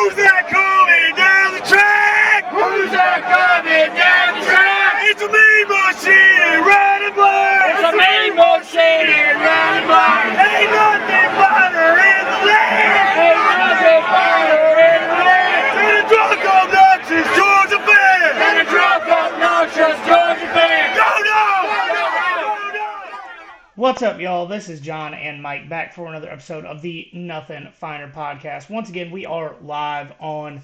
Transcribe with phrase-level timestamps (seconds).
[0.00, 2.48] Who's that coming down the track?
[2.48, 5.12] Who's that coming down the track?
[5.12, 7.68] It's a mean machine, red and black.
[7.68, 10.24] It's a mean machine in red and black.
[10.40, 13.12] Ain't nothing finer in the land.
[13.12, 18.40] Ain't nothing finer in the land Than a drunk obnoxious Georgia fan.
[18.40, 20.96] than a drunk, obnoxious Georgia fan.
[20.96, 21.76] Go Dogs!
[21.76, 22.40] Go Dogs!
[22.40, 23.69] Go Dogs!
[23.80, 24.44] What's up, y'all?
[24.44, 28.68] This is John and Mike back for another episode of the Nothing Finer podcast.
[28.68, 30.60] Once again, we are live on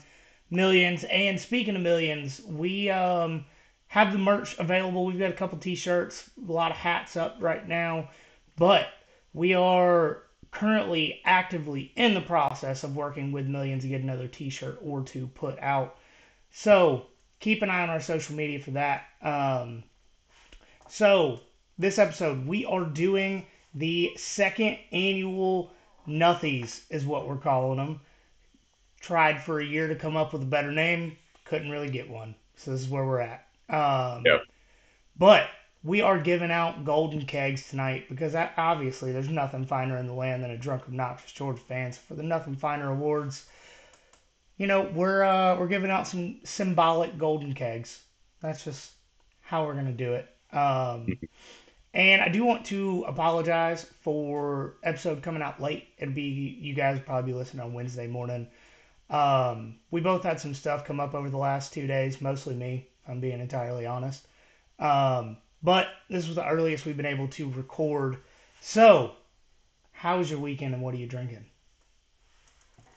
[0.50, 1.02] Millions.
[1.04, 3.46] And speaking of Millions, we um,
[3.86, 5.06] have the merch available.
[5.06, 8.10] We've got a couple t-shirts, a lot of hats up right now,
[8.54, 8.88] but
[9.32, 14.78] we are currently actively in the process of working with Millions to get another t-shirt
[14.82, 15.96] or two put out.
[16.50, 17.06] So
[17.40, 19.04] keep an eye on our social media for that.
[19.22, 19.84] Um,
[20.90, 21.40] so,
[21.78, 25.70] this episode, we are doing the second annual
[26.08, 28.00] Nuthies, is what we're calling them.
[29.00, 32.34] Tried for a year to come up with a better name, couldn't really get one.
[32.56, 33.46] So, this is where we're at.
[33.68, 34.42] Um, Yep.
[35.18, 35.48] But
[35.82, 40.12] we are giving out golden kegs tonight because that, obviously there's nothing finer in the
[40.12, 41.96] land than a drunk, obnoxious Georgia fans.
[41.96, 43.46] For the Nothing Finer Awards,
[44.58, 48.00] you know, we're uh, we're giving out some symbolic golden kegs.
[48.42, 48.92] That's just
[49.42, 50.28] how we're gonna do it.
[50.52, 51.18] Um,
[51.96, 55.88] and I do want to apologize for episode coming out late.
[55.96, 58.48] It'd be you guys probably be listening on Wednesday morning.
[59.08, 62.86] Um, we both had some stuff come up over the last two days, mostly me.
[63.08, 64.26] I'm being entirely honest.
[64.78, 68.18] Um, but this was the earliest we've been able to record.
[68.60, 69.12] So,
[69.92, 71.46] how was your weekend and what are you drinking?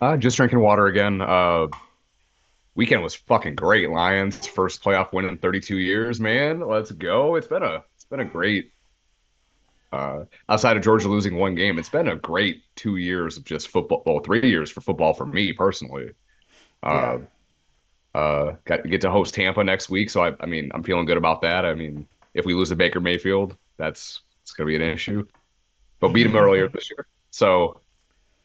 [0.02, 1.22] Uh, just drinking water again.
[1.22, 1.68] Uh,
[2.76, 3.90] weekend was fucking great.
[3.90, 6.60] Lions first playoff win in 32 years, man.
[6.60, 7.36] Let's go.
[7.36, 8.74] It's been a it's been a great.
[9.92, 13.70] Uh, outside of Georgia losing one game, it's been a great two years of just
[13.70, 14.04] football.
[14.06, 16.12] Well, three years for football for me personally.
[16.84, 17.20] Uh,
[18.14, 21.18] uh, got get to host Tampa next week, so I I mean I'm feeling good
[21.18, 21.66] about that.
[21.66, 25.26] I mean, if we lose to Baker Mayfield, that's it's gonna be an issue.
[26.00, 27.82] But beat him earlier this year, so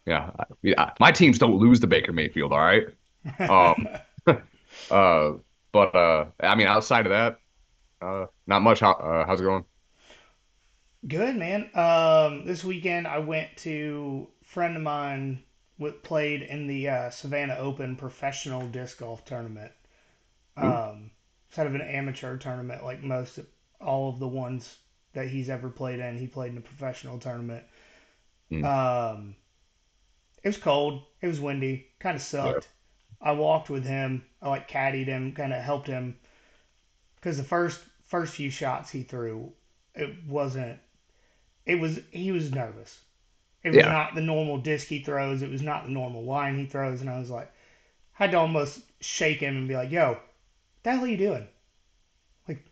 [0.07, 2.53] yeah, I, yeah, my teams don't lose to Baker Mayfield.
[2.53, 2.89] All right.
[3.39, 3.89] Um,
[4.91, 5.33] uh,
[5.73, 7.39] but uh, I mean, outside of that,
[8.03, 8.81] uh, not much.
[8.81, 9.65] How, uh, how's it going?
[11.07, 11.69] Good man.
[11.75, 15.43] Um, this weekend I went to a friend of mine
[15.77, 19.73] what played in the uh, Savannah Open professional disc golf tournament.
[20.57, 21.11] Um,
[21.49, 23.47] instead of an amateur tournament like most of,
[23.81, 24.77] all of the ones
[25.13, 27.65] that he's ever played in, he played in a professional tournament.
[28.51, 28.65] Mm.
[28.65, 29.37] Um,
[30.43, 31.03] it was cold.
[31.21, 31.89] It was windy.
[31.99, 32.69] Kind of sucked.
[33.21, 34.25] I walked with him.
[34.41, 36.17] I like caddied him, kind of helped him
[37.17, 39.53] because the first first few shots he threw,
[39.95, 40.79] it wasn't.
[41.67, 42.99] It was he was nervous.
[43.63, 43.89] It was Yeah.
[43.89, 45.43] not the normal disc he throws.
[45.43, 47.51] It was not the normal line he throws, and I was like,
[48.19, 50.23] I had to almost shake him and be like, "Yo, what
[50.83, 51.49] the hell are you doing?"
[52.49, 52.65] Like,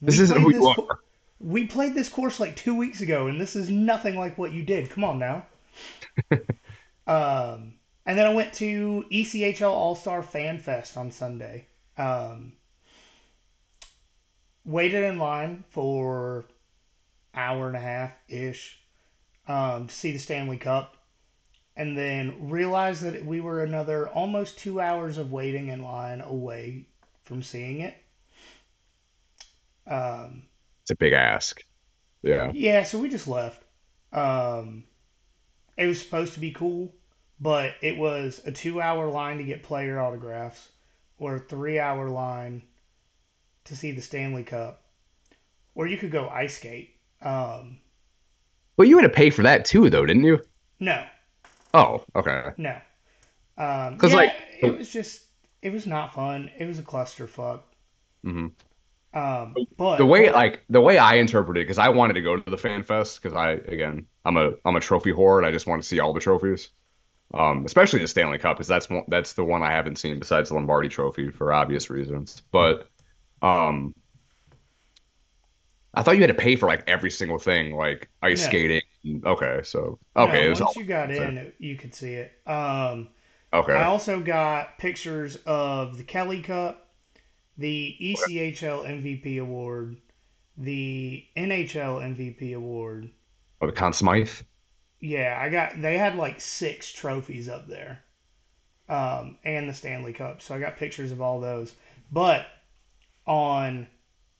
[0.00, 1.00] This isn't who you are.
[1.40, 4.62] we played this course like two weeks ago, and this is nothing like what you
[4.62, 4.90] did.
[4.90, 5.46] Come on now.
[7.06, 7.74] um,
[8.06, 11.66] and then I went to ECHL All Star Fan Fest on Sunday.
[11.96, 12.52] Um,
[14.64, 16.46] waited in line for
[17.34, 18.78] hour and a half ish
[19.46, 20.96] um, to see the Stanley Cup,
[21.76, 26.86] and then realized that we were another almost two hours of waiting in line away
[27.24, 27.96] from seeing it.
[29.86, 30.42] Um,
[30.82, 31.64] It's a big ask.
[32.22, 32.50] Yeah.
[32.52, 33.62] yeah, so we just left.
[34.12, 34.84] Um,
[35.76, 36.92] it was supposed to be cool,
[37.40, 40.68] but it was a two hour line to get player autographs
[41.18, 42.62] or a three hour line
[43.64, 44.82] to see the Stanley Cup.
[45.74, 46.97] Or you could go ice skate.
[47.22, 47.80] Um,
[48.76, 50.40] Well, you had to pay for that too, though, didn't you?
[50.80, 51.04] no,
[51.74, 52.50] Oh, okay.
[52.56, 52.80] no.
[53.58, 55.22] Um, 'Cause, yeah, like- it was just,
[55.62, 56.50] it was not fun.
[56.58, 57.62] It was a clusterfuck.
[58.24, 58.48] hmm
[59.14, 62.50] Um, but The way like the way I interpreted, because I wanted to go to
[62.50, 65.66] the fan fest, because I again I'm a I'm a trophy whore and I just
[65.66, 66.70] want to see all the trophies,
[67.34, 70.50] um, especially the Stanley Cup, because that's one, that's the one I haven't seen besides
[70.50, 72.42] the Lombardi Trophy for obvious reasons.
[72.52, 72.88] But
[73.42, 73.94] um,
[75.94, 78.48] I thought you had to pay for like every single thing, like ice No.
[78.48, 78.82] skating.
[79.24, 82.12] Okay, so no, okay, it was once all you got so- in, you could see
[82.14, 82.32] it.
[82.46, 83.08] Um,
[83.52, 83.72] okay.
[83.72, 86.88] I also got pictures of the Kelly Cup,
[87.56, 89.96] the ECHL MVP award,
[90.56, 93.10] the NHL MVP award.
[93.60, 94.30] Oh, the Conn Smythe.
[95.00, 98.00] Yeah, I got they had like six trophies up there.
[98.88, 100.40] Um, and the Stanley Cup.
[100.40, 101.74] So I got pictures of all those.
[102.10, 102.46] But
[103.26, 103.86] on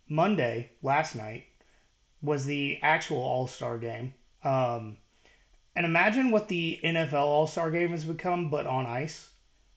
[0.08, 1.44] Monday, last night,
[2.22, 4.14] was the actual All-Star game.
[4.42, 4.96] Um,
[5.76, 9.28] and imagine what the NFL All-Star game has become, but on ice.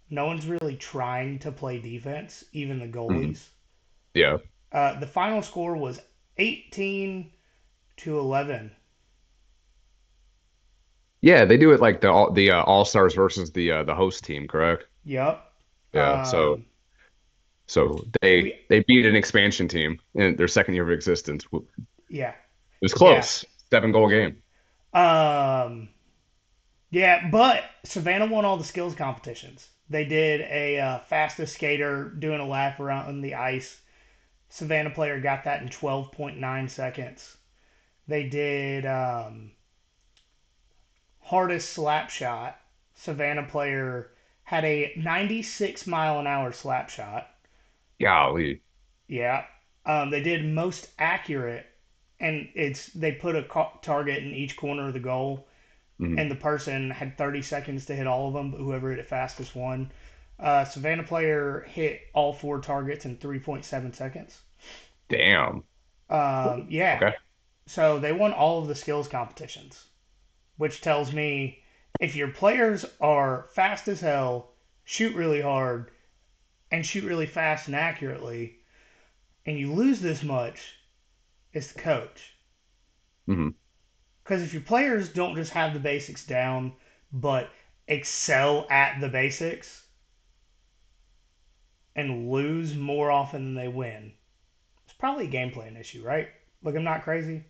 [0.09, 3.47] no one's really trying to play defense, even the goalies.
[4.13, 4.37] Yeah.
[4.71, 6.01] Uh, the final score was
[6.37, 7.31] 18
[7.97, 8.71] to 11.
[11.21, 13.93] Yeah, they do it like the all the uh, All Stars versus the uh, the
[13.93, 14.85] host team, correct?
[15.05, 15.51] Yep.
[15.93, 16.21] Yeah.
[16.21, 16.61] Um, so
[18.21, 21.45] they we- they beat an expansion team in their second year of existence.
[22.09, 22.35] Yeah, it
[22.81, 23.45] was close.
[23.69, 24.43] Seven goal game.
[24.93, 25.89] Um,
[26.89, 29.69] yeah, but Savannah won all the skills competitions.
[29.89, 33.79] They did a uh, fastest skater doing a lap around the ice.
[34.49, 37.37] Savannah player got that in 12.9 seconds.
[38.07, 39.51] They did um,
[41.21, 42.59] hardest slap shot.
[42.95, 44.11] Savannah player
[44.43, 47.30] had a 96 mile an hour slap shot.
[48.01, 48.61] Golly.
[49.07, 49.45] Yeah.
[49.85, 51.65] Um, they did most accurate,
[52.19, 53.43] and it's they put a
[53.81, 55.47] target in each corner of the goal,
[55.99, 56.19] Mhm.
[56.19, 59.07] and the person had 30 seconds to hit all of them, but whoever hit it
[59.07, 59.91] fastest won.
[60.39, 64.41] Uh, Savannah player hit all four targets in 3.7 seconds.
[65.09, 65.63] Damn.
[66.09, 66.99] Um, yeah.
[67.01, 67.15] Okay.
[67.67, 69.85] So they won all of the skills competitions,
[70.57, 71.63] which tells me
[71.99, 74.51] if your players are fast as hell,
[74.83, 75.91] shoot really hard,
[76.71, 78.59] and shoot really fast and accurately,
[79.45, 80.75] and you lose this much,
[81.53, 82.35] it's the coach.
[83.27, 83.55] Mhm.
[84.23, 86.73] Because if your players don't just have the basics down,
[87.13, 87.51] but
[87.87, 89.83] excel at the basics
[91.95, 94.11] and lose more often than they win,
[94.85, 96.29] it's probably a game plan issue, right?
[96.63, 97.45] Like I'm not crazy.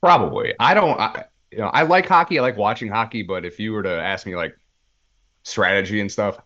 [0.00, 0.54] Probably.
[0.58, 0.98] I don't.
[0.98, 2.38] I, you know, I like hockey.
[2.38, 3.22] I like watching hockey.
[3.22, 4.56] But if you were to ask me like
[5.44, 6.38] strategy and stuff,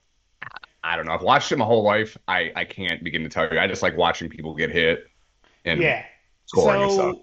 [0.86, 1.12] I don't know.
[1.12, 2.16] I've watched it my whole life.
[2.28, 3.58] I I can't begin to tell you.
[3.60, 5.06] I just like watching people get hit
[5.64, 6.04] and yeah.
[6.46, 7.16] scoring and so, stuff.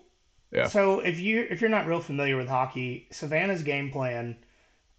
[0.52, 0.72] Yeah.
[0.72, 4.38] So if you if you're not real familiar with hockey, Savannah's game plan,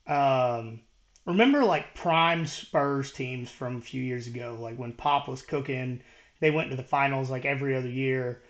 [0.08, 0.82] um,
[1.26, 6.02] remember like prime Spurs teams from a few years ago, like when Pop was cooking,
[6.40, 8.42] they went to the finals like every other year.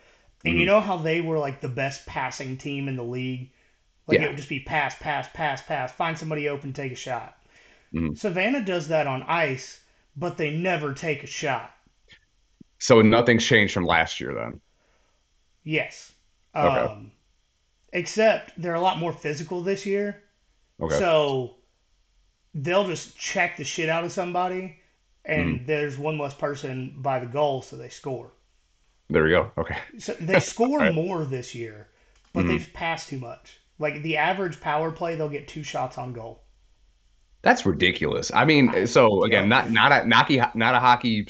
[0.44, 0.66] And you Mhm.
[0.66, 3.50] know how they were like the best passing team in the league?
[4.08, 4.22] Like Yeah.
[4.22, 7.36] it would just be pass, pass, pass, pass, find somebody open, take a shot.
[7.92, 8.14] Mhm.
[8.14, 9.80] Savannah does that on ice,
[10.16, 11.72] but they never take a shot.
[12.78, 14.60] So nothing's changed from last year then.
[15.64, 16.12] Yes.
[16.62, 16.88] Okay.
[16.88, 17.10] Um,
[17.92, 20.24] except they're a lot more physical this year.
[20.80, 21.00] Okay.
[21.00, 21.56] So
[22.54, 24.80] they'll just check the shit out of somebody,
[25.24, 25.66] and Mm-hmm.
[25.66, 28.32] there's one less person by the goal, so they score.
[29.08, 29.50] there we go.
[29.58, 29.76] Okay.
[29.98, 30.92] So they score Right.
[30.92, 31.88] more this year,
[32.32, 32.46] but Mhm.
[32.46, 33.58] they've passed too much.
[33.80, 36.43] Like the average power play, they'll get two shots on goal.
[37.44, 38.32] That's ridiculous.
[38.34, 41.26] I mean, so again, not not a not a, not a hockey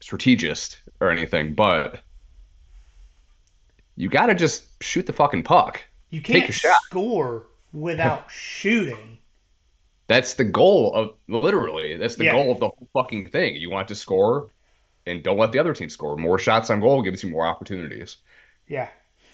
[0.00, 2.00] strategist or anything, but
[3.96, 5.82] you got to just shoot the fucking puck.
[6.08, 6.80] You can't a shot.
[6.86, 9.18] score without shooting.
[10.08, 11.96] That's the goal of literally.
[11.96, 12.32] That's the Yeah.
[12.32, 13.56] goal of the whole fucking thing.
[13.56, 14.50] You want to score,
[15.06, 16.16] and don't let the other team score.
[16.16, 18.16] More shots on goal gives you more opportunities.
[18.66, 18.88] Yeah.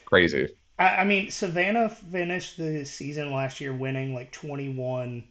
[0.05, 0.49] Crazy.
[0.79, 5.25] I, I mean, Savannah finished the season last year winning like 21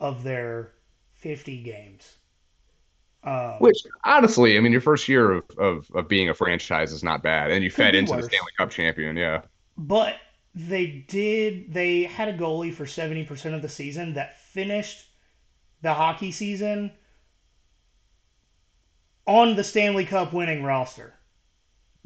[0.00, 0.72] of their
[1.14, 2.16] 50 games.
[3.22, 7.02] Um, Which honestly, I mean, your first year of, of, of being a franchise is
[7.02, 8.22] not bad, and you fed into the.
[8.22, 9.16] Stanley Cup champion.
[9.16, 9.42] Yeah.
[9.78, 10.16] But
[10.54, 15.06] they did, they had a goalie for 70% of the season that finished
[15.80, 16.92] the hockey season
[19.26, 21.14] on the Stanley Cup winning roster.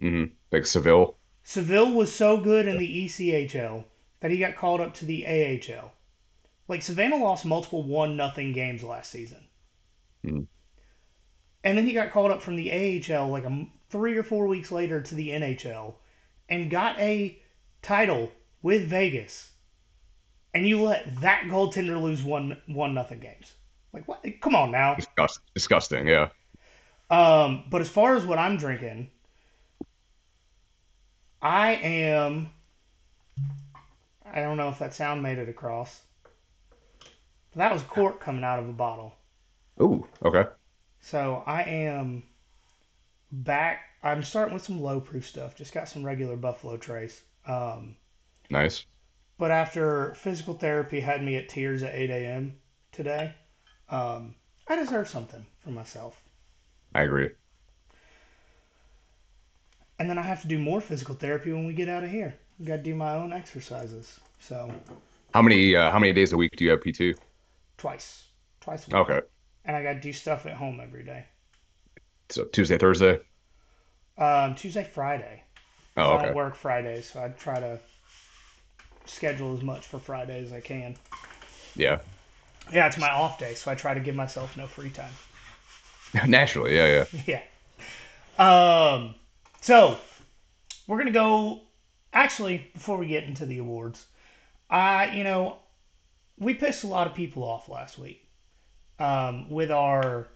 [0.00, 0.32] Mm-hmm.
[0.52, 1.16] Like Saville.
[1.42, 3.84] Saville was so good in the ECHL
[4.20, 5.92] that he got called up to the AHL.
[6.68, 9.48] Like Savannah lost multiple one nothing games last season,
[10.24, 10.46] Mhm.
[11.64, 14.70] and then he got called up from the AHL like a three or four weeks
[14.70, 15.94] later to the NHL,
[16.48, 17.40] and got a
[17.82, 18.32] title
[18.62, 19.50] with Vegas.
[20.54, 23.54] And you let that goaltender lose one one nothing games.
[23.92, 24.24] Like what?
[24.40, 24.94] Come on now.
[24.94, 26.06] Disgust, disgusting.
[26.06, 26.28] Yeah.
[27.10, 29.10] Um, but as far as what I'm drinking,
[31.40, 32.50] I am.
[34.26, 36.02] I don't know if that sound made it across.
[37.58, 39.16] That was cork coming out of a bottle.
[39.82, 40.06] Ooh.
[40.24, 40.44] Okay.
[41.00, 42.22] So I am
[43.32, 43.80] back.
[44.04, 45.56] I'm starting with some low proof stuff.
[45.56, 47.20] Just got some regular Buffalo Trace.
[47.46, 47.96] Um,
[48.48, 48.84] Nice.
[49.38, 52.54] but after physical therapy had me at tears at 8 a.m.
[52.92, 53.34] today,
[53.88, 54.36] um,
[54.68, 56.22] I deserve something for myself.
[56.94, 57.30] I agree.
[59.98, 62.36] And then I have to do more physical therapy when we get out of here.
[62.60, 64.20] I got to do my own exercises.
[64.38, 64.70] So
[65.34, 67.18] How many uh, how many days a week do you have PT?
[67.78, 68.24] Twice,
[68.60, 68.96] twice a week.
[68.96, 69.20] Okay.
[69.64, 71.24] And I got to do stuff at home every day.
[72.28, 73.20] So Tuesday, Thursday.
[74.18, 75.42] Um, Tuesday, Friday.
[75.96, 76.26] Oh, I okay.
[76.26, 77.78] don't work Fridays, so I try to
[79.06, 80.96] schedule as much for Friday as I can.
[81.74, 81.98] Yeah.
[82.72, 85.12] Yeah, it's my off day, so I try to give myself no free time.
[86.26, 87.40] Naturally, yeah, yeah.
[88.38, 88.92] Yeah.
[88.92, 89.14] Um.
[89.60, 89.98] So
[90.86, 91.62] we're gonna go.
[92.12, 94.06] Actually, before we get into the awards,
[94.70, 95.58] I you know
[96.40, 98.26] we pissed a lot of people off last week
[98.98, 100.28] um, with our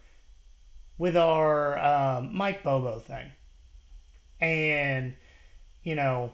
[0.99, 3.31] with our um, Mike Bobo thing,
[4.41, 5.15] and
[5.83, 6.33] you know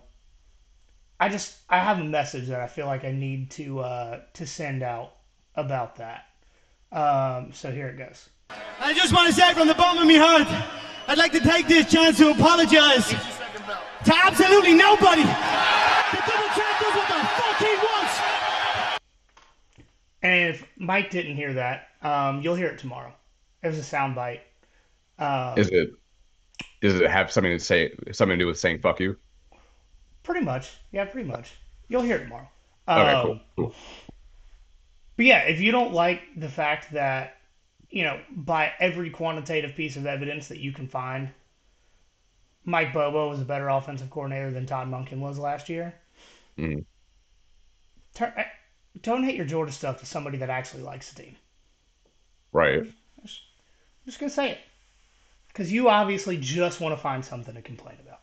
[1.21, 4.47] I just I have a message that I feel like I need to uh, to
[4.47, 5.15] send out
[5.55, 6.27] about that.
[6.93, 8.29] Um, so here it goes.
[8.81, 10.49] I just want to say from the bottom of my heart,
[11.07, 15.23] I'd like to take this chance to apologize to absolutely nobody.
[15.23, 18.29] The double champ does what the fuck he wants.
[20.23, 23.13] And if Mike didn't hear that, um, you'll hear it tomorrow.
[23.63, 24.41] It was a soundbite.
[25.19, 25.91] Um, Is it?
[26.81, 27.93] Does it have something to say?
[28.13, 29.17] Something to do with saying "fuck you"?
[30.23, 30.77] pretty much.
[30.93, 31.55] Yeah, pretty much.
[31.89, 32.49] You'll hear it tomorrow.
[32.89, 33.75] Okay, Um, cool, cool.
[35.17, 37.37] But yeah, if you don't like the fact that,
[37.91, 41.33] you know, by every quantitative piece of evidence that you can find,
[42.65, 45.95] Mike Bobo was a better offensive coordinator than Todd Monken was last year.
[46.57, 46.85] Mhm.
[48.15, 48.45] Turn, eh,
[49.03, 51.37] donate your Georgia stuff to somebody that actually likes the team.
[52.53, 52.83] Right.
[52.83, 53.29] I'm
[54.07, 54.59] just gonna say it,
[55.49, 58.21] because you obviously just want to find something to complain about.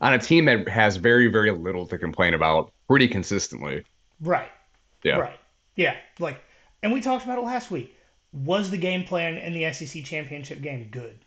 [0.00, 3.84] On a team that has very, very little to complain about, pretty consistently.
[4.20, 4.50] Right.
[5.02, 5.16] Yeah.
[5.16, 5.38] Right.
[5.76, 5.96] Yeah.
[6.18, 6.40] Like,
[6.82, 7.96] and we talked about it last week.
[8.32, 11.18] Was the game plan in the SEC championship game good?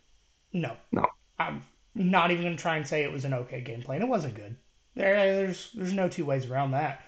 [0.52, 0.76] No.
[0.90, 1.06] No.
[1.38, 1.64] I'm
[1.94, 4.02] not even going to try and say it was an okay game plan.
[4.02, 4.56] It wasn't good.
[4.94, 7.04] There, there's, there's no two ways around that.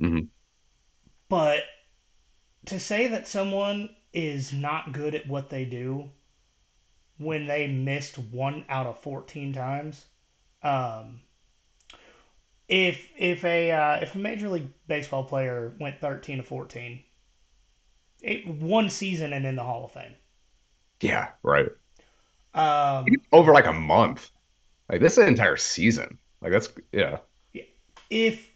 [0.00, 0.28] Mhm.
[1.28, 1.64] But
[2.66, 6.10] to say that someone is not good at what they do
[7.18, 10.04] when they missed one out of 14 times,
[10.62, 11.20] um,
[12.68, 17.02] if if a uh, if a major league baseball player went 13 to 14,
[18.22, 20.14] it, one season and in the Hall of Fame.
[21.00, 21.28] Yeah.
[21.42, 21.68] Right.
[22.54, 24.30] Um, Over like a month.
[24.88, 26.18] Like this is an entire season.
[26.40, 27.18] Like that's yeah.
[28.10, 28.46] if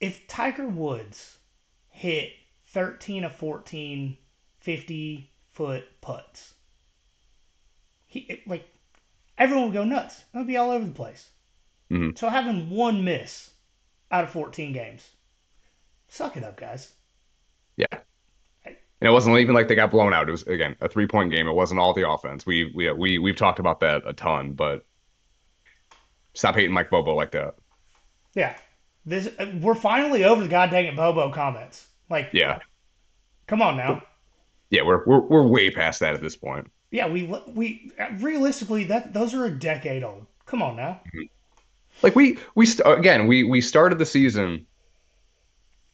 [0.00, 1.38] if Tiger Woods
[1.88, 2.32] hit
[2.68, 4.16] 13 of 14
[4.60, 6.54] 50 foot putts,
[8.06, 8.68] he it- like
[9.38, 10.24] everyone would go nuts.
[10.34, 11.30] It would be all over the place.
[11.90, 12.18] Mhm.
[12.18, 13.50] So having one miss
[14.10, 15.08] out of 14 games,
[16.08, 16.92] suck it up, guys.
[17.76, 17.86] Yeah.
[18.64, 18.76] And
[19.08, 20.28] it wasn't even like they got blown out.
[20.28, 21.46] It was again a three point game.
[21.46, 22.46] It wasn't all the offense.
[22.46, 24.84] We we we we've talked about that a ton, but
[26.34, 27.56] stop hating Mike Bobo like that.
[28.34, 28.56] Yeah,
[29.06, 29.28] this
[29.60, 31.86] we're finally over the god dang it Bobo comments.
[32.10, 32.58] Like, Yeah.
[33.46, 34.02] come on now.
[34.70, 36.70] Yeah, we're we're we're way past that at this point.
[36.90, 40.26] Yeah, we we realistically that those are a decade old.
[40.44, 41.00] Come on now.
[41.08, 41.22] Mm-hmm.
[42.02, 44.66] Like we we st- again we we started the season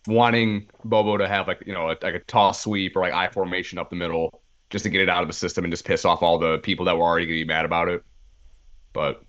[0.06, 3.28] wanting Bobo to have like you know a, like a toss sweep or like I
[3.28, 6.04] formation up the middle just to get it out of the system and just piss
[6.04, 8.02] off all the people that were already gonna be mad about it.
[8.92, 9.22] But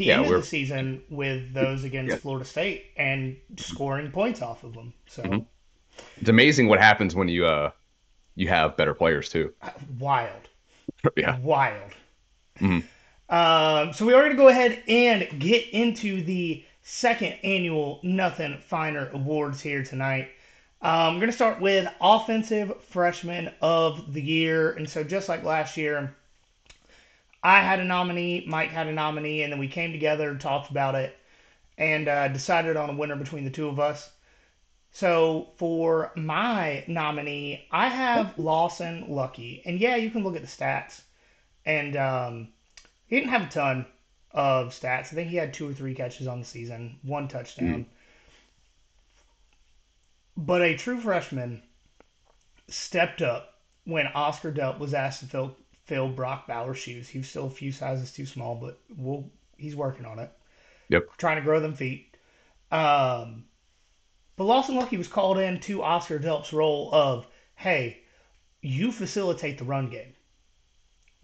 [0.00, 2.16] He Yeah, ended we're- the season with those against Yeah.
[2.16, 4.94] Florida State and scoring points off of them.
[5.06, 5.44] So Mhm.
[6.18, 7.70] it's amazing what happens when you uh
[8.34, 9.52] you have better players too.
[9.98, 10.48] wild,
[11.18, 11.38] yeah.
[11.40, 11.92] wild.
[12.58, 12.82] Mhm.
[13.28, 18.56] Um, so we are going to go ahead and get into the second annual Nothing
[18.56, 20.30] Finer Awards here tonight.
[20.80, 24.72] Um, we're going to start with Offensive Freshman of the Year.
[24.72, 26.16] And so, just like last year,
[27.42, 30.70] I had a nominee, Mike had a nominee, and then we came together and talked
[30.70, 31.16] about it
[31.78, 34.10] and uh, decided on a winner between the two of us.
[34.92, 39.62] So, for my nominee, I have Lawson Luckie.
[39.64, 41.02] And yeah, you can look at the stats.
[41.64, 42.48] And um,
[43.06, 43.86] he didn't have a ton
[44.32, 45.12] of stats.
[45.12, 47.86] I think he had two or three catches on the season, one touchdown.
[50.36, 51.62] But a true freshman
[52.68, 53.54] stepped up
[53.84, 55.56] when Oscar Delp was asked to fill,
[55.90, 57.08] fill Brock Bowers' shoes.
[57.08, 60.30] He was still a few sizes too small, but we'll, he's working on it.
[60.88, 61.08] Yep.
[61.18, 62.16] Trying to grow them feet.
[62.70, 63.46] Um,
[64.36, 68.02] but Lawson Luckie was called in to Oscar Delp's role of, hey,
[68.62, 70.14] you facilitate the run game.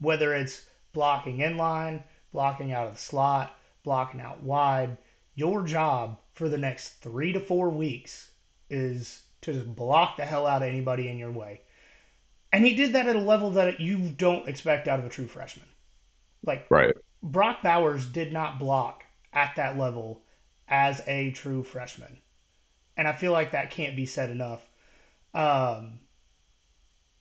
[0.01, 4.99] Whether it's blocking in line, blocking out of the slot, blocking out wide,
[5.37, 8.33] your job for the next three to four weeks
[8.69, 11.61] is to just block the hell out of anybody in your way.
[12.57, 15.29] And he did that at a level that you don't expect out of a true
[15.29, 15.69] freshman.
[16.45, 16.97] Like Right.
[17.23, 20.23] Brock Bowers did not block at that level
[20.69, 22.21] as a true freshman.
[22.97, 24.69] And I feel like that can't be said enough.
[25.35, 26.01] Um,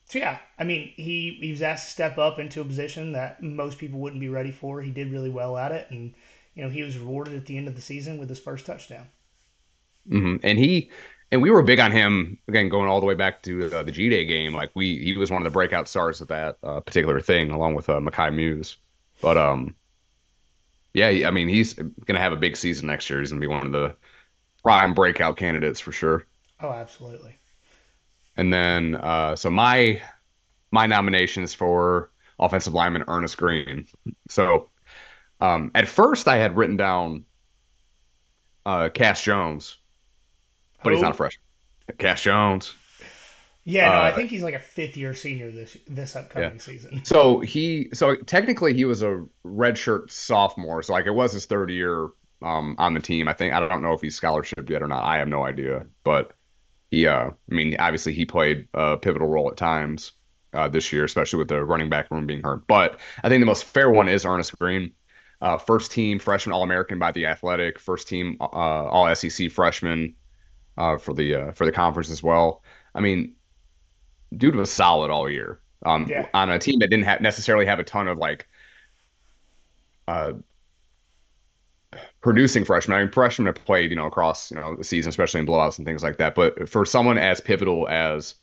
[0.06, 3.44] so yeah, I mean, he, he was asked to step up into a position that
[3.44, 4.82] most people wouldn't be ready for.
[4.82, 6.16] He did really well at it, and
[6.56, 9.08] you know he was rewarded at the end of the season with his first touchdown.
[10.10, 10.90] hmm And he,
[11.32, 13.92] and we were big on him again, going all the way back to uh, the
[13.92, 14.54] G Day game.
[14.54, 17.76] Like we, he was one of the breakout stars of that uh, particular thing, along
[17.76, 18.78] with uh, Mekhi Mews.
[19.22, 19.76] But um,
[20.94, 23.20] yeah, I mean, he's gonna have a big season next year.
[23.20, 23.96] He's gonna be one of the
[24.64, 26.26] prime breakout candidates for sure.
[26.62, 27.38] Oh, absolutely.
[28.38, 30.02] And then, uh, so my
[30.72, 33.88] my nominations for offensive lineman Ernest Green.
[34.30, 34.70] So
[35.42, 37.26] um, at first, I had written down
[38.66, 39.78] uh, Cash Jones,
[40.86, 41.42] but he's not a freshman.
[41.98, 42.74] Cash Jones.
[43.64, 46.60] Yeah, no, I Uh, think he's like a fifth year senior this this upcoming Yeah.
[46.60, 47.02] season.
[47.06, 50.84] So he, so technically he was a redshirt sophomore.
[50.84, 52.10] So like it was his third year
[52.42, 53.28] um, on the team.
[53.28, 55.04] I think I don't know if he's scholarship yet or not.
[55.04, 55.86] I have no idea.
[56.04, 56.34] But
[56.92, 60.14] he, uh, I mean, obviously he played a pivotal role at times
[60.54, 62.68] uh, this year, especially with the running back room being hurt.
[62.68, 64.94] But I think the most fair one is Ernest Green.
[65.42, 67.80] Uh, first team freshman All American by the Athletic.
[67.80, 70.16] First team uh, All SEC freshman
[70.78, 72.64] uh, for the uh, for the conference as well.
[72.94, 73.36] I mean,
[74.36, 75.60] dude was solid all year.
[75.86, 76.28] Um, Yeah.
[76.34, 78.48] on a team that didn't have necessarily have a ton of like
[80.08, 80.34] uh
[82.22, 82.98] producing freshmen.
[82.98, 85.78] I mean, freshmen have played, you know, across, you know, the season, especially in blowouts
[85.78, 86.36] and things like that.
[86.36, 88.36] But for someone as pivotal as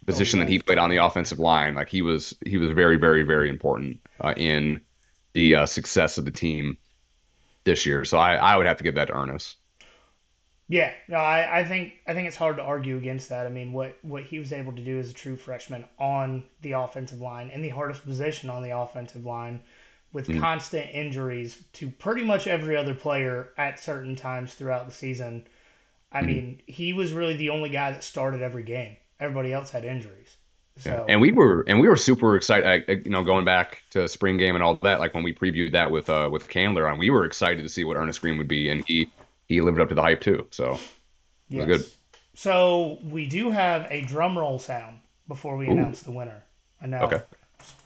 [0.00, 2.96] the position that he played on the offensive line, like he was, he was very,
[2.96, 4.80] very, very important uh, in
[5.34, 6.78] the uh, success of the team
[7.64, 8.04] this year.
[8.04, 9.56] So I, I would have to give that to Ernest.
[10.68, 13.46] Yeah, no, I, I think I think it's hard to argue against that.
[13.46, 16.72] I mean, what what he was able to do as a true freshman on the
[16.72, 19.60] offensive line in the hardest position on the offensive line,
[20.12, 20.40] with Mhm.
[20.40, 25.46] constant injuries to pretty much every other player at certain times throughout the season.
[26.12, 26.26] I Mhm.
[26.26, 28.96] mean, he was really the only guy that started every game.
[29.20, 30.36] Everybody else had injuries.
[30.78, 31.04] So Yeah.
[31.12, 33.04] And we were and we were super excited.
[33.04, 34.98] You know, going back to spring game and all that.
[34.98, 37.84] Like when we previewed that with uh with Candler on, we were excited to see
[37.84, 39.08] what Ernest Green would be, and he
[39.48, 40.46] he lived up to the hype too.
[40.50, 40.78] So
[41.48, 41.66] yes.
[41.66, 41.84] good.
[42.34, 44.98] So we do have a drum roll sound
[45.28, 45.72] before we Ooh.
[45.72, 46.42] announce the winner.
[46.80, 47.00] I know.
[47.02, 47.22] Okay.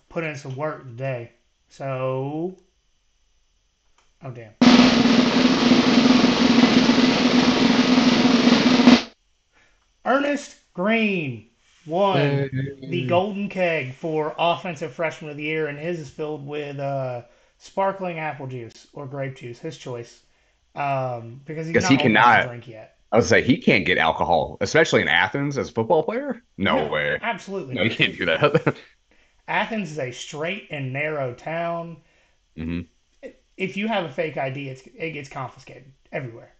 [0.08, 1.32] Put in some work today.
[1.68, 2.56] So.
[4.22, 4.52] Oh damn.
[10.04, 11.50] Ernest Green
[11.86, 16.78] won the Golden Keg for Offensive Freshman of the Year, and his is filled with
[16.78, 17.22] uh,
[17.58, 20.22] sparkling apple juice or grape juice, his choice,
[20.78, 22.94] um, because he's Because not he cannot- drink yet.
[23.10, 26.42] I would say he can't get alcohol, especially in Athens as a football player.
[26.58, 27.18] No way.
[27.22, 27.74] Absolutely.
[27.74, 28.76] No, you can't do that.
[29.48, 32.02] Athens is a straight and narrow town.
[32.54, 32.80] hmm
[33.56, 36.52] If you have a fake ID, it's, it gets confiscated everywhere.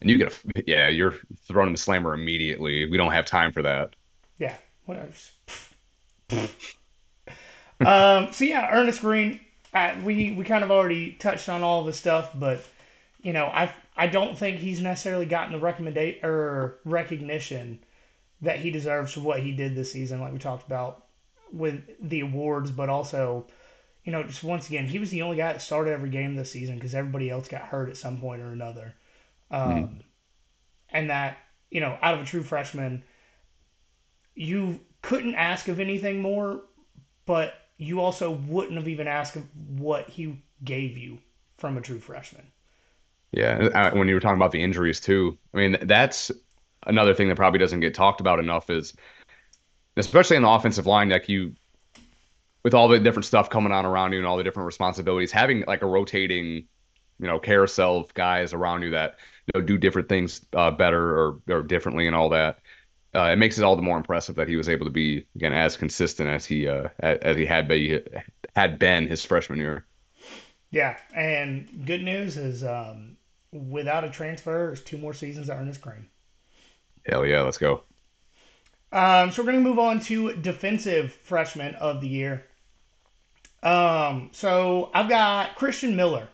[0.00, 1.14] And you get a yeah, you're
[1.46, 2.90] thrown in the slammer immediately.
[2.90, 3.94] We don't have time for that.
[4.40, 5.12] Yeah, whatever.
[7.80, 9.40] um, so yeah, Ernest Green.
[9.72, 12.64] Uh, we we kind of already touched on all of his stuff, but
[13.26, 17.80] you know, I I don't think he's necessarily gotten the recommendation or recognition
[18.42, 21.06] that he deserves for what he did this season, like we talked about
[21.52, 23.46] with the awards, but also,
[24.04, 26.52] you know, just once again, he was the only guy that started every game this
[26.52, 28.94] season because everybody else got hurt at some point or another.
[29.50, 30.02] Um,
[30.90, 31.38] And that,
[31.70, 33.04] you know, out of a true freshman,
[34.36, 36.62] you couldn't ask of anything more,
[37.26, 39.44] but you also wouldn't have even asked of
[39.78, 41.18] what he gave you
[41.58, 42.52] from a true freshman.
[43.32, 46.30] Yeah, uh, when you were talking about the injuries too, I mean that's
[46.86, 48.94] another thing that probably doesn't get talked about enough is,
[49.96, 51.54] especially on the offensive line, like you,
[52.62, 55.64] with all the different stuff coming on around you and all the different responsibilities, having
[55.66, 56.66] like a rotating,
[57.18, 61.18] you know, carousel of guys around you that you know do different things uh, better
[61.18, 62.58] or or differently and all that.
[63.14, 65.52] Uh, it makes it all the more impressive that he was able to be again
[65.52, 67.70] as consistent as he uh, as he had
[68.54, 69.86] had been his freshman year.
[70.70, 73.16] Yeah, and good news is um,
[73.52, 76.06] without a transfer, there's two more seasons at Ernest Green.
[77.06, 77.82] Hell yeah, let's go.
[78.92, 82.46] Um, so we're going to move on to defensive freshman of the year.
[83.62, 86.28] Um, so I've got Christian Miller.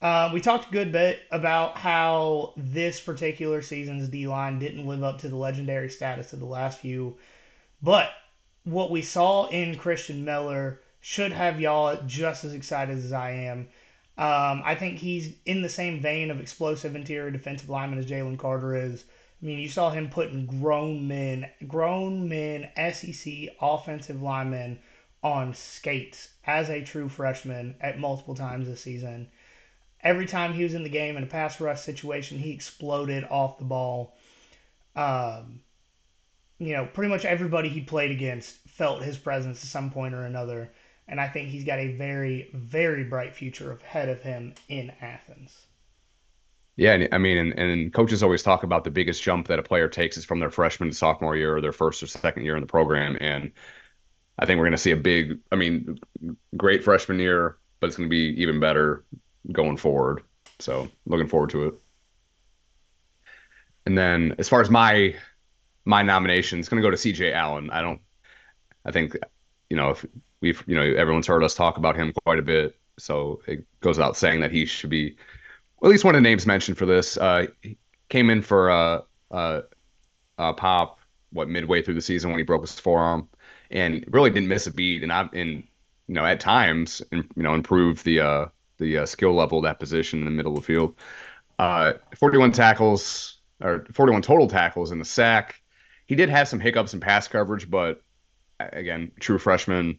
[0.00, 5.02] Uh, we talked a good bit about how this particular season's D line didn't live
[5.02, 7.16] up to the legendary status of the last few,
[7.82, 8.10] but
[8.64, 13.68] what we saw in Christian Miller should have y'all just as excited as I am.
[14.16, 18.38] Um, I think he's in the same vein of explosive interior defensive lineman as Jalen
[18.38, 19.04] Carter is.
[19.42, 24.78] I mean, you saw him putting grown men, grown men, SEC offensive linemen
[25.22, 29.28] on skates as a true freshman at multiple times this season.
[30.02, 33.58] Every time he was in the game in a pass rush situation, he exploded off
[33.58, 34.16] the ball.
[34.96, 35.60] Um,
[36.58, 40.24] you know, pretty much everybody he played against felt his presence at some point or
[40.24, 40.70] another.
[41.06, 45.66] And I think he's got a very, very bright future ahead of him in Athens.
[46.76, 49.88] Yeah, I mean, and, and coaches always talk about the biggest jump that a player
[49.88, 52.62] takes is from their freshman to sophomore year or their first or second year in
[52.62, 53.16] the program.
[53.20, 53.52] And
[54.38, 56.00] I think we're going to see a big, I mean,
[56.56, 59.04] great freshman year, but it's going to be even better
[59.52, 60.22] going forward.
[60.58, 61.74] So looking forward to it.
[63.86, 65.14] And then as far as my
[65.84, 67.70] my nomination, it's going to go to CJ Allen.
[67.70, 68.00] I don't,
[68.84, 69.16] I think,
[69.74, 70.06] you know, if
[70.40, 72.76] we've, you know, everyone's heard us talk about him quite a bit.
[72.96, 75.16] So it goes without saying that he should be
[75.82, 77.16] at least one of the names mentioned for this.
[77.16, 77.46] Uh,
[78.08, 79.62] came in for a, uh,
[80.38, 81.00] uh, Pop
[81.32, 83.28] what midway through the season when he broke his forearm,
[83.72, 85.02] and really didn't miss a beat.
[85.02, 85.64] And I've, and
[86.06, 88.46] you know at times and you know improved the uh,
[88.78, 90.94] the uh, skill level that position in the middle of the field.
[91.58, 95.60] Uh, 41 tackles or 41 total tackles in the sack.
[96.06, 98.03] He did have some hiccups in pass coverage, but
[98.72, 99.98] again, true freshman,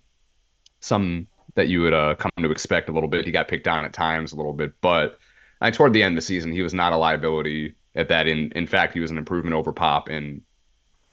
[0.80, 3.26] some that you would uh, come to expect a little bit.
[3.26, 5.20] He got picked on at times a little bit, but
[5.62, 8.28] I, toward the end of the season, he was not a liability at that.
[8.28, 10.42] In in fact, he was an improvement over Pop in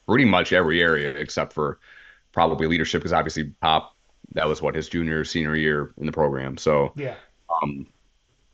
[0.08, 1.78] pretty much every area except for
[2.32, 3.94] probably leadership, because obviously Pop
[4.34, 6.56] that was what his junior senior year in the program.
[6.56, 7.14] So Yeah.
[7.62, 7.86] um,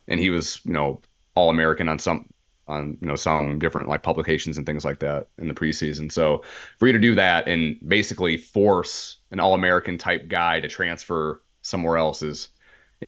[0.09, 1.01] and he was you know
[1.35, 2.27] all American on some
[2.69, 6.11] on you know some different like publications and things like that in the preseason.
[6.13, 6.43] So
[6.79, 11.43] for you to do that and basically force an all American type guy to transfer
[11.63, 12.49] somewhere else is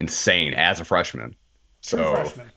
[0.00, 1.36] insane as a freshman.
[1.84, 2.52] True so freshman.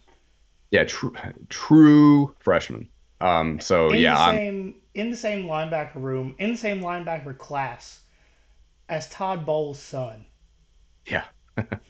[0.72, 1.14] yeah, true
[1.50, 2.90] true freshman.
[3.22, 6.82] Um, so in yeah, the I'm, same in the same linebacker room, in the same
[6.82, 8.02] linebacker class
[8.90, 10.26] as Todd Bowles' son,
[11.06, 11.26] yeah,
[11.58, 11.82] and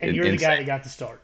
[0.00, 1.22] In- you're the guy that got the start.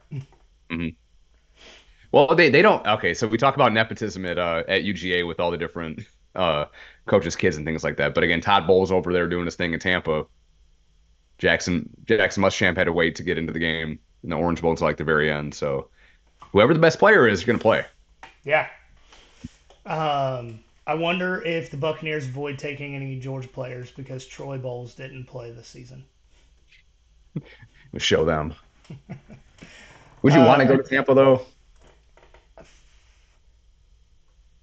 [2.13, 2.87] Well, they they don't.
[2.87, 6.01] Okay, so we talk about nepotism at uh at UGA with all the different
[6.35, 6.67] uh
[7.07, 8.15] coaches' kids and things like that.
[8.15, 10.27] But again, Todd Bowles over there doing his thing in Tampa.
[11.39, 14.71] Jackson Jackson Muschamp had to wait to get into the game in the Orange Bowl
[14.71, 15.55] until like the very end.
[15.55, 15.89] So
[16.53, 17.85] whoever the best player is, you're gonna play.
[18.45, 18.69] Yeah.
[19.87, 25.25] Um, I wonder if the Buccaneers avoid taking any Georgia players because Troy Bowles didn't
[25.25, 26.05] play this season.
[27.99, 28.55] Show them.
[30.23, 31.47] Would you want to go to Tampa though?
[32.57, 32.65] Uh,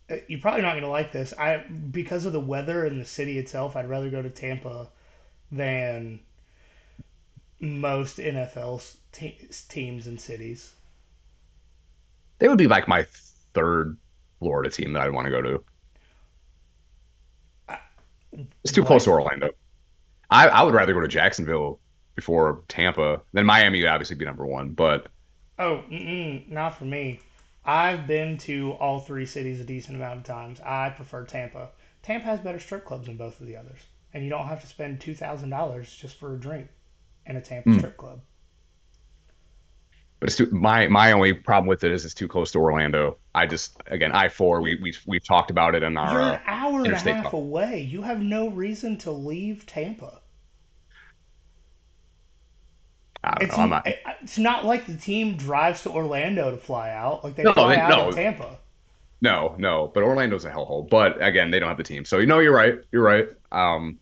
[0.09, 1.33] Uh, you're probably not going to like this.
[1.37, 4.89] I because of the weather and the city itself, I'd rather go to Tampa
[5.51, 6.19] than
[7.59, 10.73] most NFL te- teams and cities.
[12.39, 13.05] They would be like my
[13.53, 13.97] third
[14.39, 15.63] Florida team that I'd want to go to.
[18.63, 19.51] It's too close to Orlando.
[20.29, 21.79] I, I would rather go to Jacksonville
[22.15, 23.21] before Tampa.
[23.33, 25.07] Then Miami would obviously be number one, but
[25.57, 27.19] Oh, not for me.
[27.65, 30.61] I've been to all three cities a decent amount of times.
[30.61, 31.71] I prefer Tampa.
[32.01, 33.81] Tampa has better strip clubs than both of the others,
[34.13, 36.69] and you don't have to spend two thousand dollars just for a drink
[37.25, 37.73] in a Tampa Hmm.
[37.73, 38.21] strip club.
[40.19, 43.17] but it's too, my my only problem with it is it's too close to Orlando.
[43.33, 46.37] I just again I four we we we've talked about it in our You're uh,
[46.37, 47.81] an hour and a half away.
[47.81, 50.21] You have no reason to leave Tampa.
[53.14, 53.65] I don't It's, know.
[53.67, 53.87] Not,
[54.21, 57.23] it's not like the team drives to Orlando to fly out.
[57.23, 58.07] Like they No, fly they- out no.
[58.09, 58.57] of Tampa.
[59.21, 60.89] no no, but Orlando's a hellhole.
[60.89, 62.79] But again, they don't have the team, so you know you're right.
[62.91, 63.27] You're right.
[63.51, 63.99] Um,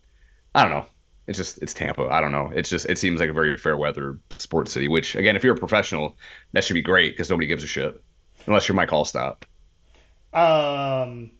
[0.55, 0.85] I don't know.
[1.25, 2.03] It's just it's Tampa.
[2.09, 2.51] I don't know.
[2.53, 4.87] It's just it seems like a very fair weather sports city.
[4.89, 6.17] Which again, if you're a professional,
[6.51, 8.01] that should be great because nobody gives a shit
[8.45, 9.37] unless you're Mike Alstott.
[10.33, 11.31] Um,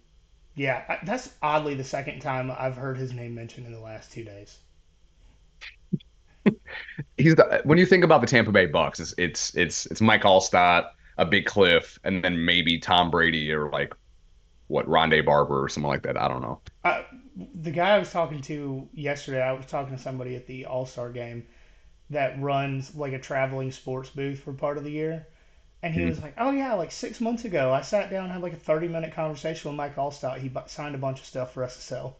[0.56, 4.24] yeah, that's oddly the second time I've heard his name mentioned in the last two
[4.24, 4.58] days.
[7.17, 10.23] he's the, when you think about the Tampa Bay Bucks, it's it's it's it's Mike
[10.23, 13.93] Alstott, a big Cliff, and then maybe Tom Brady or like
[14.67, 16.17] what Rondé Barber or someone like that.
[16.17, 16.62] I don't know.
[16.86, 17.03] Uh,
[17.56, 20.86] the guy I was talking to yesterday, I was talking to somebody at the All
[20.86, 21.45] Star game
[22.10, 25.27] that runs like a traveling sports booth for part of the year.
[25.84, 26.08] And he Mhm.
[26.08, 28.58] was like, "Oh yeah, like six months ago, I sat down and had like a
[28.58, 30.39] thirty minute conversation with Mike Alstott.
[30.39, 32.17] He bu- signed a bunch of stuff for us to sell."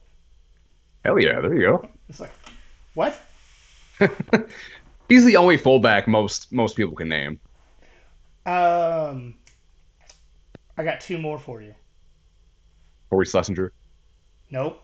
[1.06, 1.90] Hell yeah, there you go.
[2.10, 2.32] It's like,
[2.94, 3.20] what?
[5.10, 7.40] He's the only fullback most most people can name.
[8.46, 9.36] Um,
[10.78, 11.74] I got two more for you.
[13.10, 13.72] Cory Schlesinger.
[14.50, 14.84] Nope.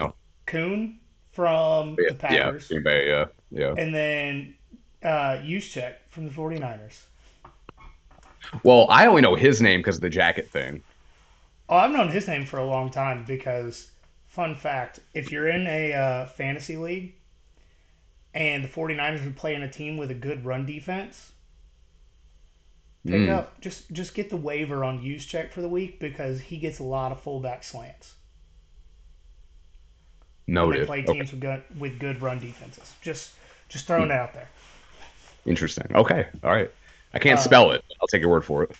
[0.00, 0.12] Oh.
[0.46, 0.98] Kuhn
[1.32, 3.08] from Yeah, the Packers, yeah, Green Bay.
[3.08, 3.74] Yeah, yeah.
[3.78, 4.54] and then
[5.02, 7.02] uh, Juszczyk from the 49ers.
[8.64, 10.82] Well, I only know his name because of the jacket thing.
[11.68, 13.92] Oh, I've known his name for a long time because,
[14.28, 17.14] fun fact, if you're in a uh, fantasy league
[18.34, 21.32] and the 49ers are playing a team with a good run defense,
[23.04, 23.28] pick Mm.
[23.28, 26.82] up just just get the waiver on Juszczyk for the week because he gets a
[26.84, 28.14] lot of fullback slants.
[30.46, 31.12] No, They play Okay.
[31.12, 32.94] teams with good with good run defenses.
[33.00, 33.32] Just
[33.68, 34.48] just throwing it out there.
[35.46, 35.86] Interesting.
[35.94, 36.26] Okay.
[36.42, 36.70] All right.
[37.14, 37.84] I can't Uh, spell it.
[38.00, 38.70] I'll take your word for it.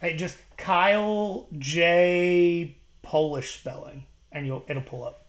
[0.00, 5.27] Hey, just Kyle J Polish spelling, and you'll it'll pull up.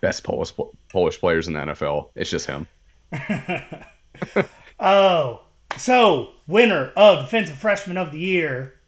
[0.00, 0.52] Best Polish
[0.88, 2.10] Polish players in the NFL.
[2.14, 2.66] It's just him.
[4.80, 5.42] Oh,
[5.76, 8.80] so winner of Defensive Freshman of the Year.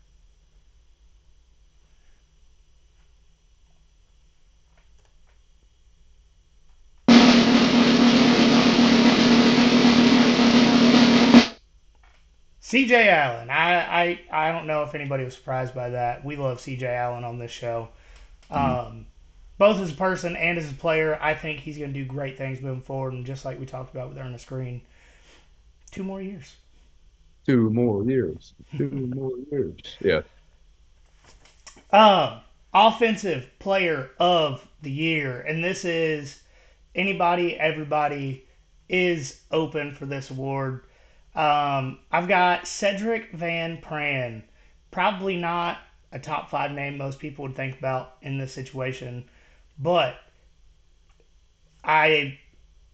[12.60, 13.50] CJ Allen.
[13.50, 16.24] I, I I don't know if anybody was surprised by that.
[16.24, 17.88] We love CJ Allen on this show.
[18.50, 19.06] Um,
[19.60, 22.38] both as a person and as a player, I think he's going to do great
[22.38, 23.12] things moving forward.
[23.12, 24.80] And just like we talked about with Ernest Green,
[25.90, 26.56] two more years.
[27.44, 28.54] Two more years.
[28.78, 29.98] Two more years.
[30.00, 30.22] Yeah.
[31.92, 32.40] Um,
[32.72, 36.40] offensive player of the year, and this is
[36.94, 38.46] anybody, everybody
[38.88, 40.84] is open for this award.
[41.34, 44.40] Um, I've got Sedrick Van Pran,
[44.90, 45.80] probably not
[46.12, 49.28] a top five name most people would think about in this situation,
[49.80, 50.16] but
[51.82, 52.38] I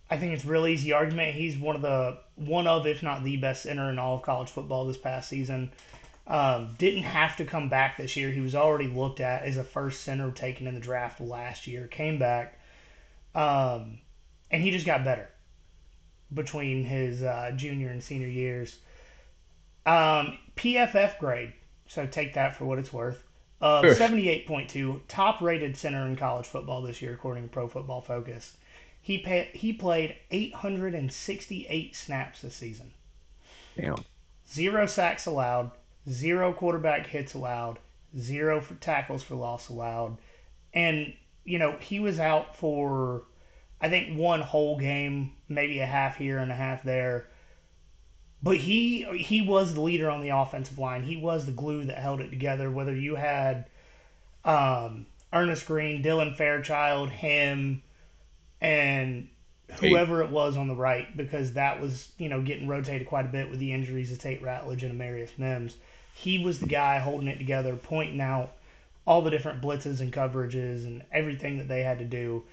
[0.09, 1.35] I think it's a real easy argument.
[1.35, 4.51] He's one of the one of, if not the best center in all of college
[4.51, 5.73] football this past season.
[6.29, 8.31] Um, didn't have to come back this year.
[8.31, 11.87] He was already looked at as a first center taken in the draft last year.
[11.87, 12.59] Came back,
[13.35, 13.99] um,
[14.51, 15.29] and he just got better
[16.35, 18.79] between his uh, junior and senior years.
[19.87, 21.53] Um, PFF grade,
[21.87, 23.23] so take that for what it's worth.
[23.61, 23.95] Uh, Sure.
[23.95, 28.57] 78.2, top rated center in college football this year, according to Pro Football Focus.
[29.01, 32.91] He, pa- he played 868 snaps this season.
[33.77, 34.05] Damn.
[34.53, 35.71] Zero sacks allowed,
[36.09, 37.79] zero quarterback hits allowed,
[38.19, 40.19] zero for tackles for loss allowed.
[40.75, 41.13] And,
[41.45, 43.23] you know, he was out for,
[43.81, 47.29] I think, one whole game, maybe a half here and a half there.
[48.47, 51.03] But he he was the leader on the offensive line.
[51.03, 52.71] He was the glue that held it together.
[52.71, 53.65] Whether you had
[54.45, 57.83] um, Ernest Green, Dylan Fairchild, him,
[58.61, 59.27] and
[59.81, 63.29] whoever it was on the right, because that was you know getting rotated quite a
[63.29, 65.75] bit with the injuries of Tate Ratledge and Amarius Mims.
[66.15, 68.53] He was the guy holding it together, pointing out
[69.09, 72.45] all the different blitzes and coverages and everything that they had to do.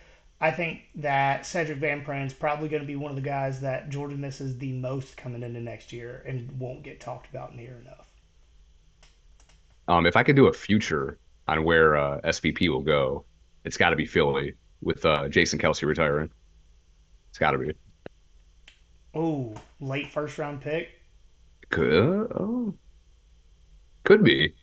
[0.43, 3.61] I think that Sedrick Van Pran is probably going to be one of the guys
[3.61, 7.79] that Jordan misses the most coming into next year and won't get talked about near
[7.79, 8.11] enough.
[9.87, 13.23] Um, if I could do a future on where uh, SVP will go,
[13.63, 16.29] it's got to be Philly with uh, Jason Kelce retiring.
[17.29, 17.71] It's got to be.
[19.15, 20.89] Oh, late first round pick.
[21.69, 22.75] Could oh.
[24.03, 24.53] could be,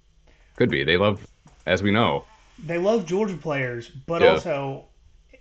[0.56, 0.84] could be.
[0.84, 1.26] They love,
[1.64, 2.26] as we know.
[2.66, 4.32] They love Georgia players, but Yeah.
[4.32, 4.89] also,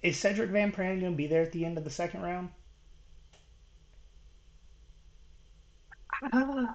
[0.02, 2.50] is Sedrick Van Pran going to be there at the end of the second round?
[6.34, 6.66] Uh,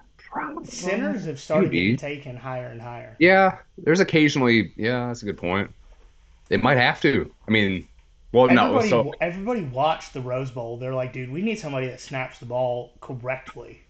[0.63, 1.95] Centers have started Maybe.
[1.95, 3.15] getting taken higher and higher.
[3.19, 4.73] Yeah, there's occasionally.
[4.75, 5.71] Yeah, that's a good point.
[6.49, 7.31] They might have to.
[7.47, 7.87] I mean,
[8.31, 8.77] well, no.
[8.77, 10.77] Everybody, So everybody watched the Rose Bowl.
[10.77, 13.81] They're like, dude, we need somebody that snaps the ball correctly.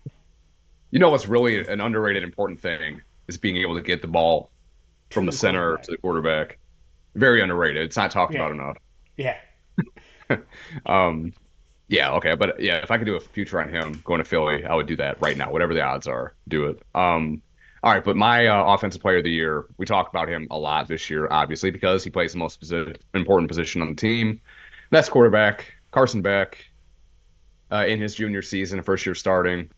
[0.91, 4.52] you know what's really an underrated important thing is being able to get the ball
[5.12, 6.60] from To the the center to the quarterback.
[7.15, 7.84] Very underrated.
[7.84, 8.41] It's not talked Yeah.
[8.41, 8.78] about enough.
[9.17, 9.38] Yeah.
[10.88, 11.34] Um,
[11.88, 14.65] yeah, okay, but yeah, if I could do a future on him going to Philly,
[14.65, 15.51] I would do that right now.
[15.51, 16.82] Whatever the odds are, do it.
[16.95, 17.43] Um,
[17.84, 20.58] all right, but my uh, offensive player of the year, we talk about him a
[20.58, 22.73] lot this year, obviously, because he plays the most
[23.13, 24.41] important position on the team.
[24.89, 26.58] That's quarterback Carson Beck.
[27.71, 29.69] Uh, in his junior season, first year starting,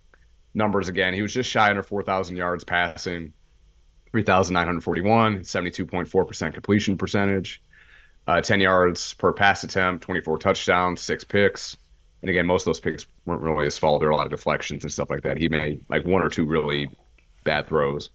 [0.53, 3.33] numbers again, he was just shy under 4,000 yards passing,
[4.11, 7.61] 3,941, 72.4% completion percentage
[8.27, 11.77] uh, 10 yards per pass attempt, 24 touchdowns, six picks.
[12.21, 14.01] And again, most of those picks weren't really his fault.
[14.01, 15.37] There were a lot of deflections and stuff like that.
[15.37, 16.89] He made like one or two really
[17.43, 18.09] bad throws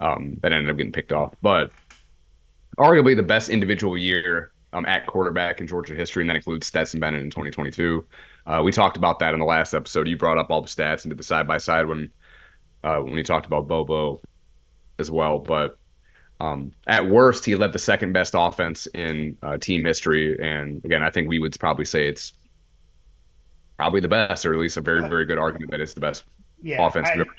[0.00, 1.34] um, that ended up getting picked off.
[1.42, 1.70] But
[2.78, 7.00] arguably the best individual year um, at quarterback in Georgia history, and that includes Stetson
[7.00, 8.06] Bennett in 2022.
[8.46, 10.08] Uh, we talked about that in the last episode.
[10.08, 12.10] You brought up all the stats and did the side by side when
[12.82, 14.20] uh, when we talked about Bobo
[14.98, 15.38] as well.
[15.38, 15.78] But
[16.42, 21.02] um, at worst, he led the second best offense in uh, team history, and again,
[21.02, 22.32] I think we would probably say it's
[23.78, 26.24] probably the best, or at least a very, very good argument that it's the best
[26.62, 26.86] Yeah.
[26.86, 27.08] offense.
[27.14, 27.34] we've ever.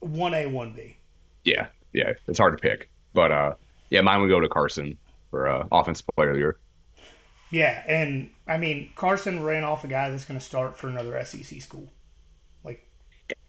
[0.00, 0.96] One A, one B.
[1.44, 3.54] Yeah, yeah, it's hard to pick, but uh,
[3.90, 4.98] yeah, mine would go to Carson
[5.30, 6.58] for uh, offensive player of the year.
[7.50, 11.22] Yeah, and I mean Carson ran off a guy that's going to start for another
[11.24, 11.88] SEC school.
[12.64, 12.86] Like,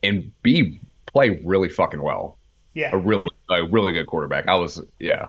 [0.03, 2.37] and B play really fucking well.
[2.73, 4.47] yeah, A really, a really good quarterback.
[4.47, 5.27] I was, yeah,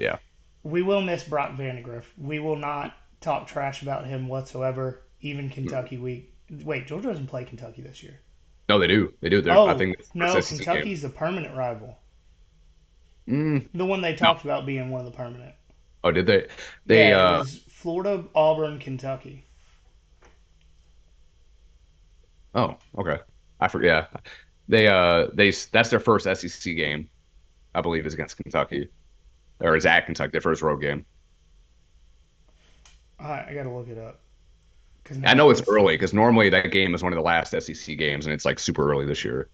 [0.00, 0.16] yeah.
[0.62, 2.04] we will miss Brock Vandagriff.
[2.16, 5.02] We will not talk trash about him whatsoever.
[5.22, 6.32] Even Kentucky week.
[6.62, 8.20] Wait, Georgia doesn't play Kentucky this year.
[8.68, 9.12] No, they do.
[9.20, 9.40] They do.
[9.40, 10.66] They're, oh I think no, the SEC game.
[10.66, 11.98] Kentucky's the permanent rival.
[13.28, 13.68] Mm.
[13.74, 15.54] The one they talked about being one of the permanent.
[16.04, 16.46] Oh, did they?
[16.84, 19.44] They yeah, it uh, was Florida, Auburn, Kentucky.
[22.54, 23.18] Oh, okay.
[23.60, 24.08] I forget.
[24.12, 24.20] Yeah,
[24.68, 27.08] they uh they that's their first SEC game,
[27.76, 28.88] I believe, is against Kentucky,
[29.60, 31.04] or is at Kentucky their first road game.
[33.20, 34.20] I, I gotta look it up.
[35.24, 37.96] I know it's it's- early because normally that game is one of the last SEC
[37.96, 39.48] games, and it's like super early this year.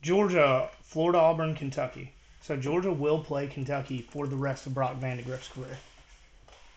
[0.00, 2.12] Georgia, Florida, Auburn, Kentucky.
[2.40, 5.78] So Georgia will play Kentucky for the rest of Brock Vandagriff's career.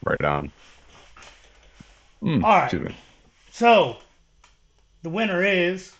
[0.04, 0.52] Right on.
[2.22, 2.96] Mm, All right.
[3.52, 3.98] So
[5.02, 5.94] the winner is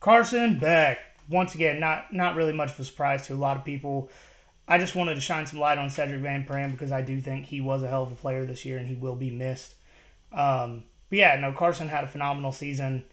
[0.00, 0.98] Carson Beck.
[1.28, 4.10] Once again, not not really much of a surprise to a lot of people.
[4.66, 7.44] I just wanted to shine some light on Sedrick Van Pran because I do think
[7.44, 9.74] he was a hell of a player this year and he will be missed.
[10.32, 13.04] Um, but yeah, no, Carson had a phenomenal season,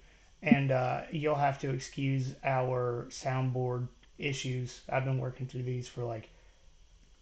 [0.42, 4.82] and uh, you'll have to excuse our soundboard issues.
[4.90, 6.30] I've been working through these for like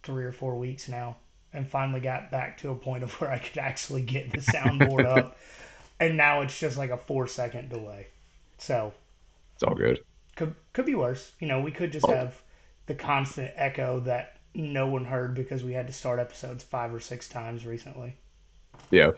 [0.02, 1.16] three or four weeks now,
[1.52, 5.06] and finally got back to a point of where I could actually get the soundboard
[5.06, 5.38] up,
[6.00, 8.08] and now it's just like a four second delay.
[8.58, 8.92] So
[9.56, 10.00] It's all good.
[10.36, 11.32] could could be worse.
[11.40, 12.14] You know, we could just Oh.
[12.14, 12.40] have
[12.86, 17.00] the constant echo that no one heard because we had to start episodes five or
[17.00, 18.16] six times recently.
[18.90, 19.12] Yeah.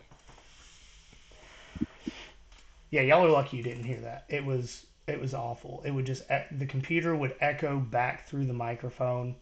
[2.89, 4.25] Yeah, y'all are lucky you didn't hear that.
[4.29, 5.81] It was it was awful.
[5.85, 9.35] It would just the computer would echo back through the microphone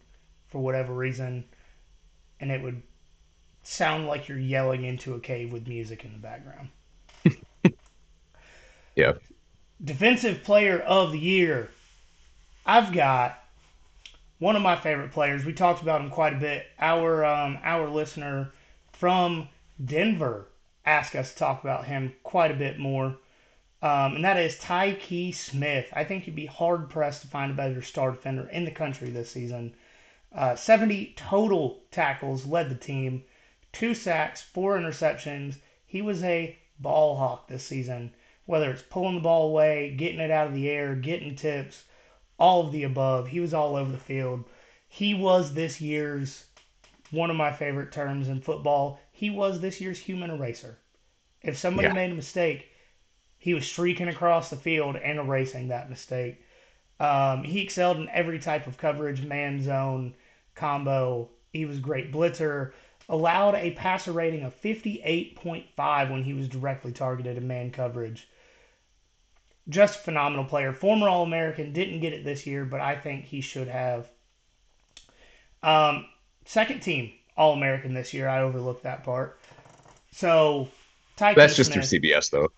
[0.48, 1.44] for whatever reason,
[2.40, 2.82] and it would
[3.62, 6.70] sound like you're yelling into a cave with music in the background.
[8.96, 9.12] Yeah.
[9.84, 11.70] Defensive Player of the Year.
[12.66, 13.44] I've got
[14.40, 15.44] one of my favorite players.
[15.44, 16.66] We talked about him quite a bit.
[16.80, 18.50] Our um, our listener
[18.90, 19.48] from
[19.84, 20.48] Denver
[20.84, 23.18] asked us to talk about him quite a bit more,
[23.80, 25.86] um, and that is Tyke Smith.
[25.92, 29.10] I think you'd be hard pressed to find a better star defender in the country
[29.10, 29.76] this season.
[30.34, 33.22] Uh, 70 total tackles led the team,
[33.70, 35.58] two sacks, four interceptions.
[35.86, 38.12] He was a ball hawk this season
[38.48, 41.84] whether it's pulling the ball away, getting it out of the air, getting tips,
[42.38, 43.28] all of the above.
[43.28, 44.44] He was all over the field.
[44.88, 46.46] He was this year's
[47.10, 49.00] one of my favorite terms in football.
[49.12, 50.78] He was this year's human eraser.
[51.42, 51.92] If somebody Yeah.
[51.92, 52.70] made a mistake,
[53.38, 56.40] he was streaking across the field and erasing that mistake.
[57.00, 60.14] Um, he excelled in every type of coverage, man zone,
[60.54, 61.30] combo.
[61.52, 62.72] He was great blitzer.
[63.08, 68.28] Allowed a passer rating of 58.5 when he was directly targeted in man coverage
[69.68, 70.72] just a phenomenal player.
[70.72, 74.08] Former All American, didn't get it this year, but I think he should have.
[75.62, 76.06] Um,
[76.44, 78.28] second team All American this year.
[78.28, 79.40] I overlooked that part.
[80.12, 80.68] So,
[81.16, 82.48] Tyke That's just through CBS though.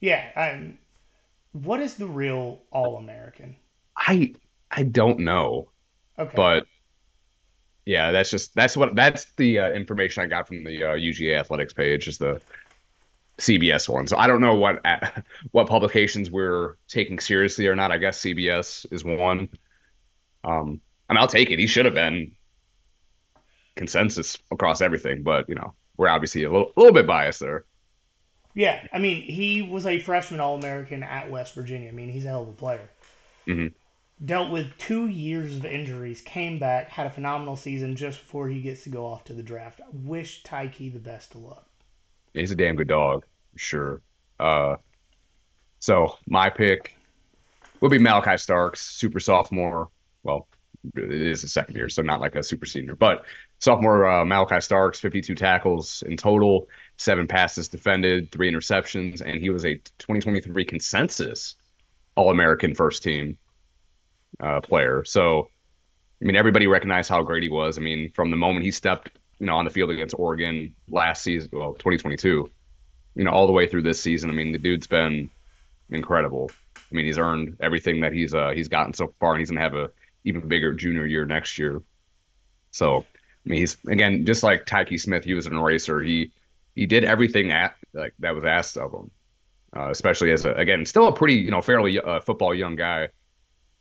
[0.00, 0.24] Yeah.
[0.36, 0.78] I'm,
[1.52, 3.56] what is the real All American?
[3.96, 4.34] I
[4.70, 5.70] I don't know,
[6.18, 6.32] Okay.
[6.34, 6.66] but
[7.86, 11.38] yeah, that's just that's what that's the uh, information I got from the uh, UGA
[11.38, 12.40] athletics page is the
[13.38, 14.06] CBS one.
[14.06, 15.10] So I don't know what uh,
[15.52, 17.92] what publications we're taking seriously or not.
[17.92, 19.48] I guess CBS is one.
[20.44, 21.58] Um, and I'll take it.
[21.58, 22.32] He should have been
[23.76, 27.64] consensus across everything, but you know we're obviously a little, a little bit biased there.
[28.54, 28.86] yeah.
[28.92, 31.88] I mean, he was a freshman All American at West Virginia.
[31.88, 32.90] I mean, he's a hell of a player.
[33.46, 33.74] Mhm.
[34.24, 38.62] Dealt with two years of injuries, came back, had a phenomenal season just before he
[38.62, 39.80] gets to go off to the draft.
[39.80, 41.68] I wish Tyke the best of luck.
[42.34, 43.24] He's a damn good dog,
[43.56, 44.00] sure.
[44.38, 44.76] Uh,
[45.80, 46.94] so my pick
[47.80, 49.88] will be Malaki Starks, super sophomore.
[50.22, 50.48] Well,
[50.96, 53.24] it is a second year, so not like a super senior, but
[53.58, 59.50] sophomore uh, Malaki Starks, 52 tackles in total, seven passes defended, three interceptions, and he
[59.50, 61.56] was a 2023 consensus
[62.16, 63.38] All American first team
[64.40, 65.04] uh, player.
[65.04, 65.50] So,
[66.20, 67.78] I mean, everybody recognized how great he was.
[67.78, 69.10] I mean, from the moment he stepped,
[69.40, 72.50] you know, on the field against Oregon last season, well, 2022,
[73.14, 74.30] you know, all the way through this season.
[74.30, 75.30] I mean, the dude's been
[75.90, 76.50] incredible.
[76.76, 79.60] I mean, he's earned everything that he's uh he's gotten so far, and he's gonna
[79.60, 79.90] have a
[80.24, 81.82] even bigger junior year next year.
[82.70, 82.98] So,
[83.46, 85.24] I mean, he's again just like Tyke Smith.
[85.24, 86.00] He was an eraser.
[86.00, 86.32] He
[86.74, 89.10] he did everything at like that was asked of him,
[89.76, 93.08] uh, especially as a again still a pretty you know fairly uh, football young guy.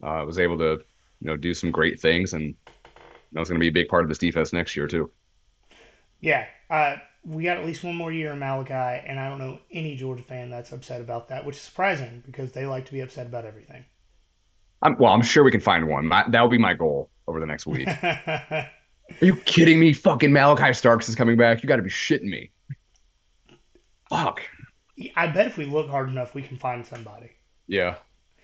[0.04, 0.84] Uh, was able to
[1.22, 2.56] you know do some great things, and
[3.32, 5.10] that's going to be a big part of this defense next year too.
[6.22, 9.60] Yeah, uh, we got at least one more year in Malaki, and I don't know
[9.72, 13.02] any Georgia fan that's upset about that, which is surprising because they like to be
[13.02, 13.86] upset about everything.
[14.82, 16.06] I'm, well, I'm sure we can find one.
[16.06, 17.88] My, that will be my goal over the next week.
[17.88, 18.70] Are
[19.22, 19.94] you kidding me?
[19.94, 21.64] Fucking Malaki Starks is coming back.
[21.64, 22.52] You got to be shitting me.
[24.10, 24.42] Fuck.
[25.16, 27.32] I bet if we look hard enough, we can find somebody.
[27.68, 27.96] Yeah.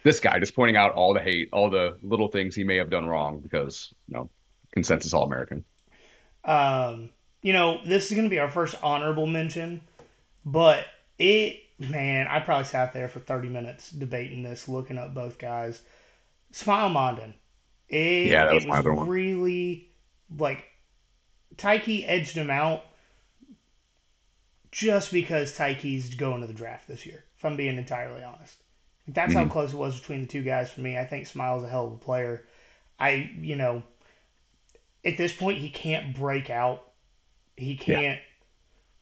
[0.03, 2.89] This guy just pointing out all the hate, all the little things he may have
[2.89, 4.29] done wrong because, you know,
[4.71, 5.63] consensus All American.
[6.43, 7.09] Um,
[7.43, 9.81] you know, this is going to be our first honorable mention,
[10.45, 10.87] but
[11.19, 15.81] it, man, I probably sat there for 30 minutes debating this, looking up both guys.
[16.53, 17.35] Smael Mondon.
[17.89, 19.09] It, Yeah, that was my other one.
[19.09, 19.89] really
[20.37, 20.65] like
[21.57, 22.83] Tyke edged him out
[24.71, 28.57] just because Tyke's going to the draft this year, if I'm being entirely honest.
[29.07, 29.51] That's how Mhm.
[29.51, 30.97] close it was between the two guys for me.
[30.97, 32.45] I think Smael's a hell of a player.
[32.99, 33.83] I, you know,
[35.05, 36.92] at this point, he can't break out.
[37.63, 38.19] He can't.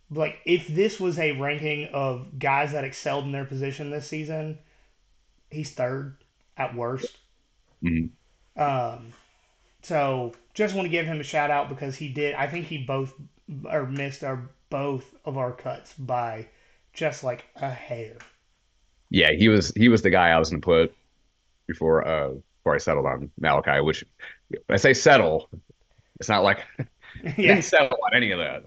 [0.10, 4.58] Like, if this was a ranking of guys that excelled in their position this season,
[5.50, 6.18] he's third
[6.58, 7.18] at worst.
[7.84, 8.10] Mhm.
[8.58, 9.14] Um,
[9.82, 12.36] so just want to give him a shout out because he did.
[12.36, 13.14] I think he both
[13.66, 16.48] or missed our both of our cuts by
[16.94, 18.18] just like a hair.
[19.10, 20.96] Yeah, he was he was the guy I was going to put
[21.68, 23.84] before uh before I settled on Malaki.
[23.84, 24.06] Which
[24.70, 25.50] I say settle,
[26.20, 26.66] it's not like
[27.24, 28.64] yeah, didn't settle on any of that.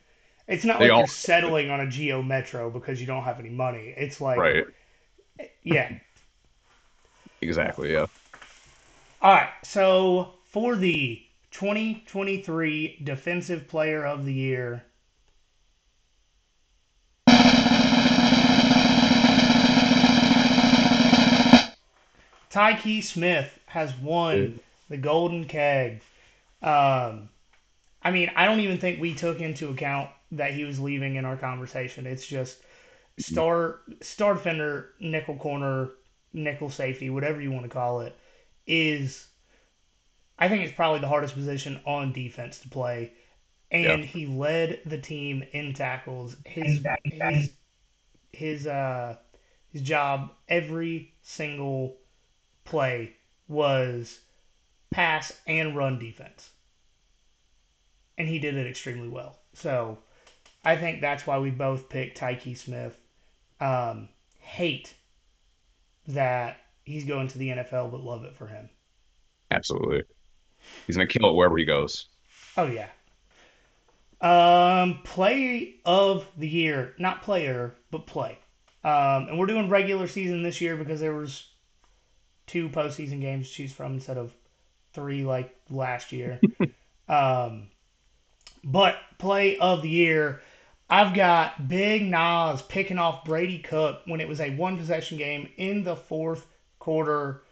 [0.49, 3.39] it's not they like all- you're settling on a Geo Metro because you don't have
[3.39, 3.95] any money.
[3.97, 4.65] It's like, Right.
[5.63, 5.99] yeah.
[7.41, 7.93] Exactly.
[7.93, 8.07] Yeah.
[9.23, 9.51] All right.
[9.63, 14.85] So for the 2023 Defensive Player of the Year.
[22.51, 26.01] Tyke Smith has won the Golden Keg.
[26.63, 27.29] Um,
[28.05, 31.25] I mean, I don't even think we took into account that he was leaving in
[31.25, 32.07] our conversation.
[32.07, 32.59] It's just
[33.19, 35.91] star star defender, nickel corner,
[36.33, 38.17] nickel safety, whatever you want to call it,
[38.67, 39.29] is
[40.39, 43.15] I think it's probably the hardest position on defense to play.
[43.71, 44.05] And Yeah.
[44.05, 46.37] he led the team in tackles.
[46.45, 47.53] His his
[48.33, 49.19] his uh
[49.71, 51.99] his job every single
[52.65, 53.17] play
[53.49, 54.21] was
[54.91, 56.51] pass and run defense.
[58.19, 59.39] And he did it extremely well.
[59.55, 59.99] So
[60.65, 62.97] I think that's why we both picked Tyke Smith.
[63.61, 64.09] Um,
[64.39, 64.95] hate
[66.09, 68.69] that he's going to the NFL, but love it for him.
[69.51, 70.03] Absolutely.
[70.87, 72.07] He's gonna kill it wherever he goes.
[72.57, 72.89] Oh yeah.
[74.21, 78.39] Um, play of the year, not player, but play.
[78.83, 81.47] Um, and we're doing regular season this year because there was
[82.47, 84.33] two postseason games to choose from instead of
[84.93, 86.41] three like last year.
[87.09, 87.69] um,
[88.65, 90.41] but play of the year,
[90.89, 95.49] I've got Big Nas picking off Brady Cook when it was a one possession game
[95.57, 96.47] in the fourth
[96.79, 97.43] quarter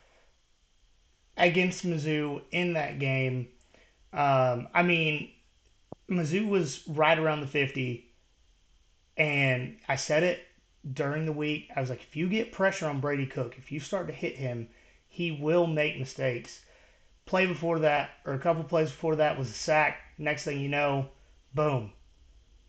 [1.36, 3.48] against Mizzou in that game.
[4.12, 5.30] Um, I mean,
[6.10, 8.06] Mizzou was right around the 50,
[9.16, 10.46] and I said it
[10.92, 11.70] during the week.
[11.74, 14.36] I was like, if you get pressure on Brady Cook, if you start to hit
[14.36, 14.68] him,
[15.08, 16.62] he will make mistakes.
[17.24, 19.98] Play before that, or a couple plays before that, was a sack.
[20.22, 21.08] Next thing you know,
[21.52, 21.92] boom.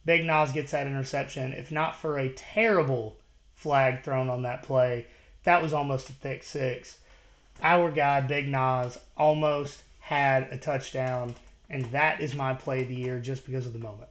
[0.05, 1.53] Big Nas gets that interception.
[1.53, 3.15] If not for a terrible
[3.53, 5.05] flag thrown on that play,
[5.43, 6.97] that was almost a thick six.
[7.61, 11.35] Our guy, Big Nas, almost had a touchdown,
[11.69, 14.09] and that is my play of the year just because of the moment.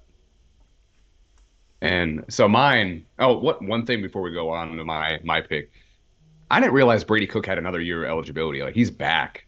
[1.81, 3.05] And so mine.
[3.19, 5.73] Oh, what one thing before we go on to my my pick.
[6.49, 8.63] I didn't realize Brady Cook had another year of eligibility.
[8.63, 9.47] Like he's back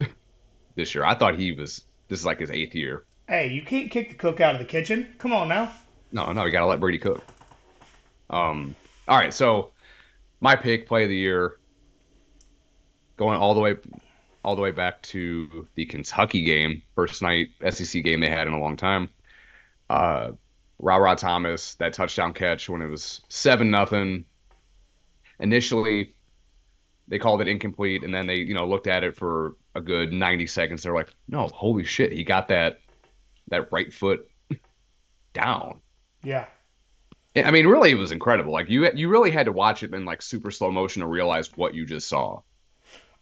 [0.76, 1.04] this year.
[1.04, 1.82] I thought he was.
[2.08, 3.04] This is like his eighth year.
[3.28, 5.14] Hey, you can't kick the cook out of the kitchen.
[5.18, 5.72] Come on now.
[6.12, 7.22] No, no, we gotta let Brady cook.
[8.30, 8.76] Um.
[9.08, 9.32] All right.
[9.32, 9.70] So
[10.40, 11.56] my pick, play of the year,
[13.16, 13.76] going all the way,
[14.44, 18.52] all the way back to the Kentucky game, first night SEC game they had in
[18.52, 19.08] a long time.
[19.88, 20.32] Uh,
[20.78, 24.26] Rara Thomas, that touchdown catch when it was seven nothing.
[25.40, 26.14] Initially,
[27.08, 30.12] they called it incomplete, and then they, you know, looked at it for a good
[30.12, 30.82] ninety seconds.
[30.82, 32.80] They're like, "No, holy shit, he got that,
[33.54, 34.28] that right foot
[35.32, 35.80] down."
[36.22, 36.46] Yeah.
[37.36, 38.52] I mean, really, it was incredible.
[38.52, 41.50] Like you, you really had to watch it in like super slow motion to realize
[41.56, 42.40] what you just saw.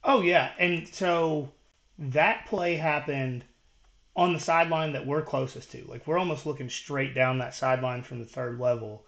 [0.04, 1.50] Oh yeah, and so
[1.98, 3.44] that play happened
[4.14, 5.84] on the sideline that we're closest to.
[5.86, 9.06] Like we're almost looking straight down that sideline from the third level.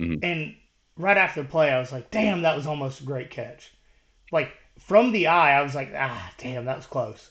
[0.00, 0.18] Mhm.
[0.22, 0.56] And
[0.96, 3.70] right after the play, I was like, "Damn, that was almost a great catch."
[4.32, 7.30] Like from the eye, I was like, "Ah, damn, that was close."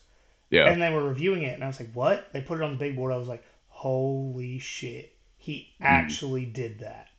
[0.50, 2.72] Yeah, And they were reviewing it, and I was like, "What?" They put it on
[2.72, 3.12] the big board.
[3.14, 7.10] I was like, "Holy shit, he actually did that."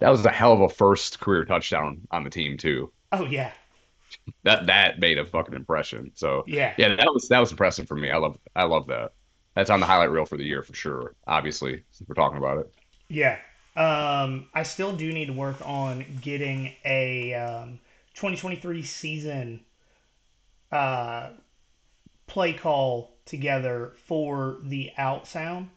[0.00, 2.92] that was a hell of a first career touchdown on the team too.
[3.12, 3.52] Oh yeah,
[4.44, 6.12] that that made a fucking impression.
[6.14, 6.74] So Yeah.
[6.76, 8.10] yeah, that was that was impressive for me.
[8.10, 9.12] I love I love that.
[9.54, 11.14] That's on the highlight reel for the year for sure.
[11.26, 12.66] Obviously, since we're talking about it.
[13.08, 13.38] Yeah.
[13.76, 17.80] Um, I still do need to work on getting a um,
[18.14, 19.64] 2023 season
[20.70, 21.30] uh,
[22.26, 25.70] play call together for the out sound.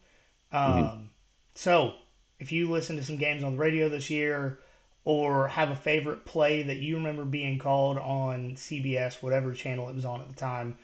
[0.51, 1.09] Um,
[1.55, 1.93] So,
[2.39, 4.59] if you listen to some games on the radio this year
[5.03, 9.95] or have a favorite play that you remember being called on CBS, whatever channel it
[9.95, 10.77] was on at the time,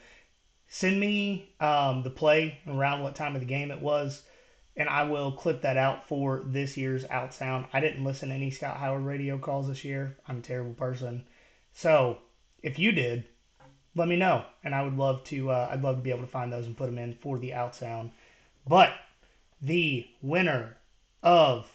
[0.68, 4.22] send me um, the play around what time of the game it was
[4.76, 7.66] and I will clip that out for this year's out sound.
[7.72, 10.16] I didn't listen to any Scott Howard radio calls this year.
[10.26, 11.24] I'm a terrible person.
[11.72, 12.18] So
[12.62, 13.24] if you did,
[13.94, 15.50] let me know, and I would love to.
[15.50, 17.54] Uh, I'd love to be able to find those and put them in for the
[17.54, 18.10] out sound.
[18.66, 18.92] But
[19.60, 20.76] the winner
[21.22, 21.70] of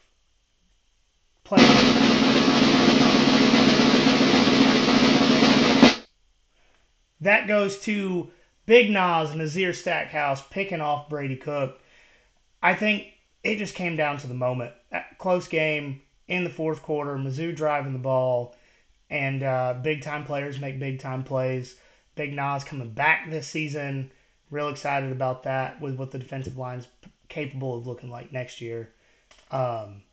[1.44, 1.58] play
[7.22, 8.32] that goes to
[8.66, 11.80] Big Nas and Nazir Stackhouse picking off Brady Cook.
[12.62, 13.08] I think
[13.44, 14.74] it just came down to the moment.
[15.18, 18.56] Close game in the fourth quarter, Mizzou driving the ball,
[19.10, 21.76] and uh, big time players make big time plays.
[22.18, 24.12] Big Nas coming back this season.
[24.52, 26.88] Real excited about that with what the defensive line's
[27.30, 28.92] capable of looking like next year.
[29.52, 30.04] Um,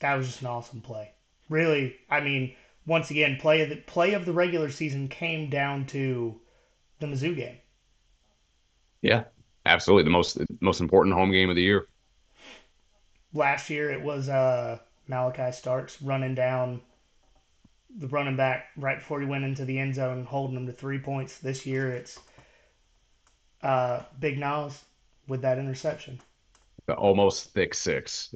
[0.00, 1.12] that was just an awesome play.
[1.48, 2.54] Really, I mean,
[2.86, 6.40] once again, play of the play of the regular season came down to
[7.00, 7.58] the Mizzou game.
[9.02, 9.24] Yeah,
[9.66, 10.04] absolutely.
[10.04, 11.86] The most most important home game of the year.
[13.34, 14.78] last year it was uh,
[15.08, 16.80] Malaki Starks running down
[17.98, 20.98] the running back right before he went into the end zone, holding him to three
[20.98, 21.38] points.
[21.38, 22.18] This year it's
[23.62, 24.82] uh, Big Nas
[25.28, 26.20] with that interception.
[26.86, 28.34] The almost thick six.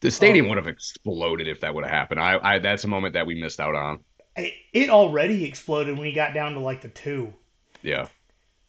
[0.00, 2.20] The stadium would have exploded if that would have happened.
[2.20, 3.98] I, I that's a moment that we missed out on.
[4.36, 7.34] It, it already exploded when he got down to like the two,
[7.82, 8.06] Yeah.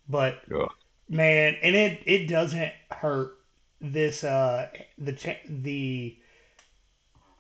[0.10, 0.72] but Ugh.
[1.08, 3.38] man, and it it doesn't hurt
[3.80, 6.18] this uh the the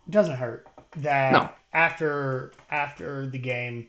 [0.10, 0.68] doesn't hurt
[0.98, 1.50] that No.
[1.74, 3.88] After after the game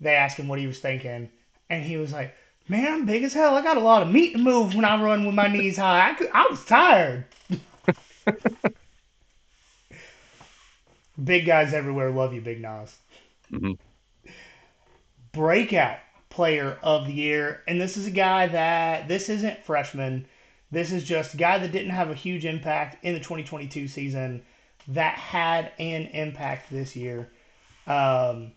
[0.00, 1.28] they asked him what he was thinking
[1.68, 2.34] and he was like
[2.68, 3.54] man i'm big as hell.
[3.56, 6.10] I got a lot of meat to move when i run with my knees high.
[6.10, 7.24] I, could, I was tired.
[11.24, 12.96] Big guys everywhere love you big nas.
[13.52, 13.76] Mhm.
[15.32, 15.98] breakout
[16.30, 20.26] player of the year and this is a guy that this isn't freshman.
[20.70, 24.42] This is just a guy that didn't have a huge impact in the 2022 season
[24.88, 27.28] that had an impact this year.
[27.86, 28.52] Um,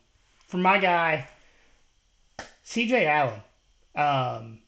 [0.48, 1.28] for my guy,
[2.66, 3.42] CJ Allen.
[3.96, 4.60] Um,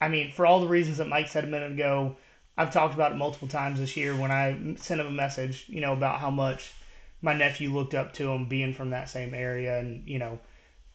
[0.00, 2.16] I mean, for all the reasons that Mike said a minute ago,
[2.56, 5.80] I've talked about it multiple times this year when I sent him a message, you
[5.80, 6.72] know, about how much
[7.22, 9.78] my nephew looked up to him being from that same area.
[9.78, 10.38] And, you know,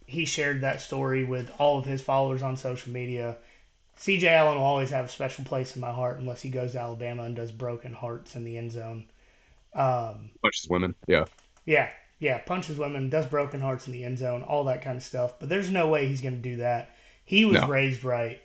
[0.06, 3.38] he shared that story with all of his followers on social media.
[4.00, 6.80] CJ Allen will always have a special place in my heart unless he goes to
[6.80, 9.06] Alabama and does broken hearts in the end zone.
[9.74, 10.96] Um, Punches women.
[11.08, 11.26] Yeah.
[11.66, 15.04] yeah, yeah, punches women, does broken hearts in the end zone, all that kind of
[15.04, 15.40] stuff.
[15.40, 16.96] But there's no way he's going to do that.
[17.26, 17.68] He was No.
[17.68, 18.42] raised right.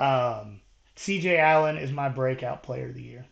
[0.00, 0.60] Um,
[0.96, 3.26] CJ Allen is my breakout player of the year.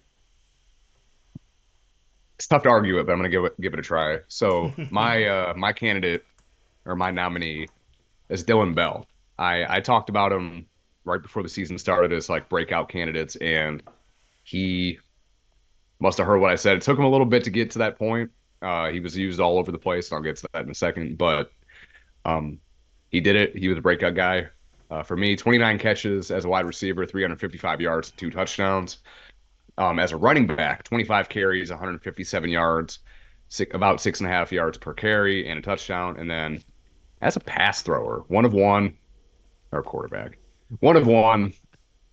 [2.38, 4.18] It's tough to argue it, but I'm gonna give it give it a try.
[4.28, 6.24] So my uh my candidate
[6.86, 7.70] or my nominee
[8.30, 9.08] is Dylan Bell.
[9.38, 10.68] I I talked about him
[11.04, 13.82] right before the season started as like breakout candidates, and
[14.44, 15.00] he
[16.02, 16.76] must have heard what I said.
[16.76, 18.30] It took him a little bit to get to that point.
[18.60, 20.10] Uh, he was used all over the place.
[20.10, 21.52] and I'll get to that in a second, but
[22.24, 22.58] um,
[23.10, 23.56] he did it.
[23.56, 24.48] He was a breakout guy.
[24.90, 28.98] Uh, for me, 29 catches as a wide receiver, 355 yards, two touchdowns.
[29.78, 32.98] Um, as a running back, 25 carries, 157 yards,
[33.48, 36.18] six, about six and a half yards per carry, and a touchdown.
[36.18, 36.62] And then
[37.22, 38.98] as a pass thrower, one of one,
[39.70, 40.36] or quarterback,
[40.80, 41.54] one of one,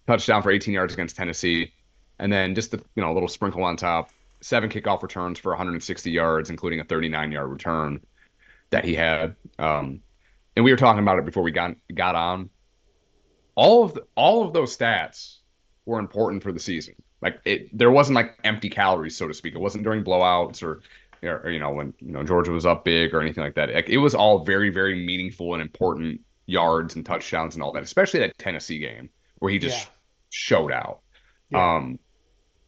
[0.07, 1.73] touchdown for 18 yards against Tennessee,
[2.19, 4.09] and then just the you know a little sprinkle on top,
[4.41, 8.01] seven kickoff returns for 160 yards, including a 39 yard return
[8.69, 9.35] that he had.
[9.57, 10.01] Um,
[10.55, 12.49] and we were talking about it before we got got on.
[13.55, 15.37] All of the, all of those stats
[15.85, 16.95] were important for the season.
[17.21, 19.55] Like it, there wasn't like empty calories, so to speak.
[19.55, 20.81] It wasn't during blowouts or,
[21.21, 23.73] or you know when you know Georgia was up big or anything like that.
[23.73, 27.83] Like, it was all very very meaningful and important yards and touchdowns and all that.
[27.83, 29.09] Especially that Tennessee game
[29.39, 29.91] where he just Yeah.
[30.29, 30.99] showed out.
[31.49, 31.75] Yeah.
[31.75, 31.99] Um,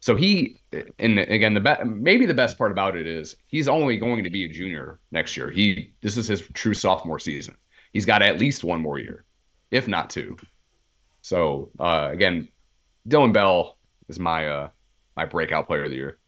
[0.02, 0.60] so he,
[0.98, 4.30] and again, the be- maybe the best part about it is he's only going to
[4.30, 5.48] be a junior next year.
[5.48, 7.56] He this is his true sophomore season.
[7.92, 9.24] He's got at least one more year,
[9.70, 10.36] if not two.
[11.20, 12.48] So uh, again,
[13.08, 13.76] Dylan Bell
[14.08, 14.68] is my uh,
[15.16, 16.18] my breakout player of the year.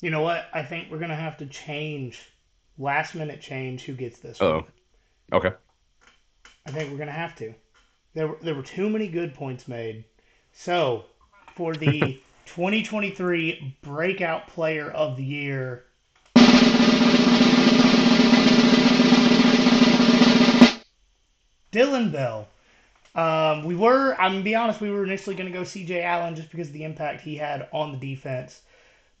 [0.00, 0.48] You know what?
[0.52, 2.28] I think we're gonna have to change
[2.76, 3.84] last minute change.
[3.84, 4.42] Who gets this?
[4.42, 4.66] Oh,
[5.32, 5.52] okay.
[6.66, 7.54] I think we're gonna have to.
[8.14, 10.04] There were there were too many good points made.
[10.52, 11.06] So
[11.54, 15.84] for the 2023 Breakout Player of the Year.
[21.72, 22.48] Dylan Bell.
[23.14, 26.34] Um, we were, I'm gonna be honest, we were initially going to go CJ Allen
[26.34, 28.60] just because of the impact he had on the defense.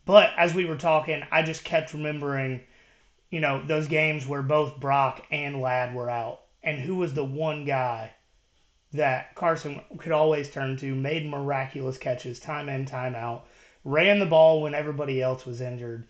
[0.04, 2.60] But as we were talking, I just kept remembering,
[3.30, 7.24] you know, those games where both Brock and Ladd were out, and who was the
[7.24, 8.10] one guy
[8.94, 13.46] that Carson could always turn to, made miraculous catches time in, time out,
[13.84, 16.06] ran the ball when everybody else was injured,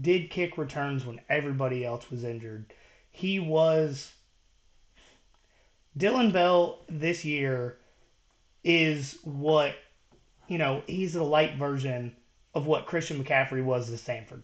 [0.00, 2.64] did kick returns when everybody else was injured.
[3.10, 4.10] He was
[5.98, 7.76] Dylan Bell this year
[8.64, 9.74] is what
[10.48, 12.14] you know, he's a light version
[12.54, 14.42] of what Christian McCaffrey was at Stanford.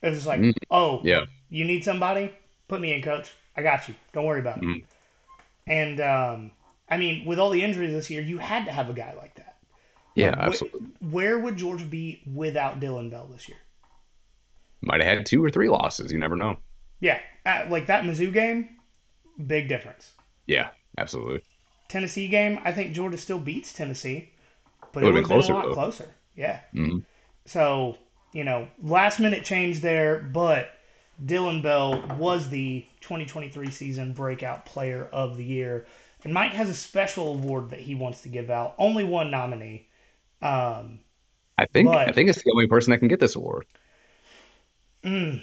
[0.00, 0.54] It was like, Mm.
[0.70, 1.24] oh, Yeah.
[1.48, 2.30] you need somebody?
[2.68, 3.30] Put me in, coach.
[3.56, 3.94] I got you.
[4.12, 4.64] Don't worry about it.
[4.64, 4.84] Mhm.
[5.66, 6.50] And um,
[6.92, 9.34] I mean, with all the injuries this year, you had to have a guy like
[9.36, 9.56] that.
[10.14, 10.80] Yeah, Like, wh- absolutely.
[11.00, 13.58] Where would Georgia be without Dylan Bell this year?
[14.82, 16.12] Might have had two or three losses.
[16.12, 16.58] You never know.
[17.00, 18.78] Yeah, uh, like that Mizzou game,
[19.46, 20.12] big difference.
[20.46, 21.42] Yeah, absolutely.
[21.88, 24.30] Tennessee game, I think Georgia still beats Tennessee,
[24.92, 25.74] but It it would've been have been a lot though.
[25.74, 26.14] closer.
[26.36, 26.60] Yeah.
[26.72, 26.98] hmm
[27.46, 27.98] So,
[28.32, 30.70] you know, last minute change there, but
[31.24, 35.86] Dylan Bell was the 2023 season breakout player of the year.
[36.24, 38.74] And Mike has a special award that he wants to give out.
[38.78, 39.88] Only one nominee.
[40.40, 41.00] Um,
[41.58, 43.66] I think But- I think it's the only person that can get this award.
[45.04, 45.42] mm,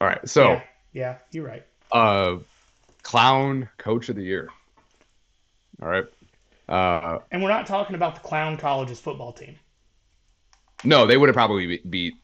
[0.00, 0.62] All right, so yeah,
[0.92, 1.64] yeah, you're right.
[1.92, 2.36] uh,
[3.02, 4.48] clown coach of the year.
[5.82, 6.04] All right.
[6.68, 9.58] Uh, And we're not talking about the Clown College's football team.
[10.84, 12.14] no, they would have probably beat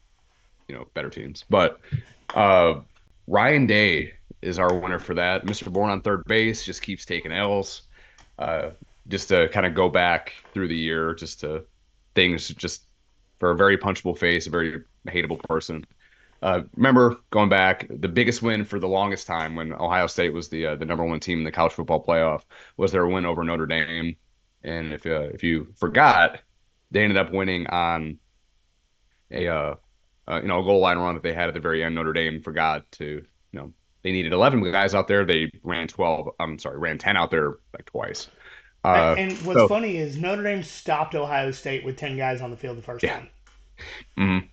[0.67, 1.79] you know better teams, but
[2.35, 2.79] uh,
[3.27, 5.45] Ryan Day is our winner for that.
[5.45, 5.71] Mr.
[5.71, 7.83] Bourne on third base just keeps taking L's.
[8.37, 8.71] Uh,
[9.07, 11.63] just to kind of go back through the year, just to
[12.15, 12.83] things, just
[13.39, 15.85] for a very punchable face, a very hateable person.
[16.41, 20.49] Uh, remember going back, the biggest win for the longest time when Ohio State was
[20.49, 22.41] the uh, the number one team in the college football playoff
[22.77, 24.15] was their win over Notre Dame.
[24.63, 26.39] And if uh, if you forgot,
[26.91, 28.19] they ended up winning on
[29.31, 29.75] a
[30.27, 31.95] uh, you know a goal line run that they had at the very end.
[31.95, 33.71] Notre Dame forgot to you know
[34.03, 35.25] they needed 11 guys out there.
[35.25, 36.29] They ran 12.
[36.39, 38.27] I'm sorry, ran 10 out there like twice.
[38.83, 42.51] Uh, and what's so- funny is Notre Dame stopped Ohio State with 10 guys on
[42.51, 43.15] the field the first Yeah.
[43.17, 43.29] time.
[44.17, 44.47] mhm.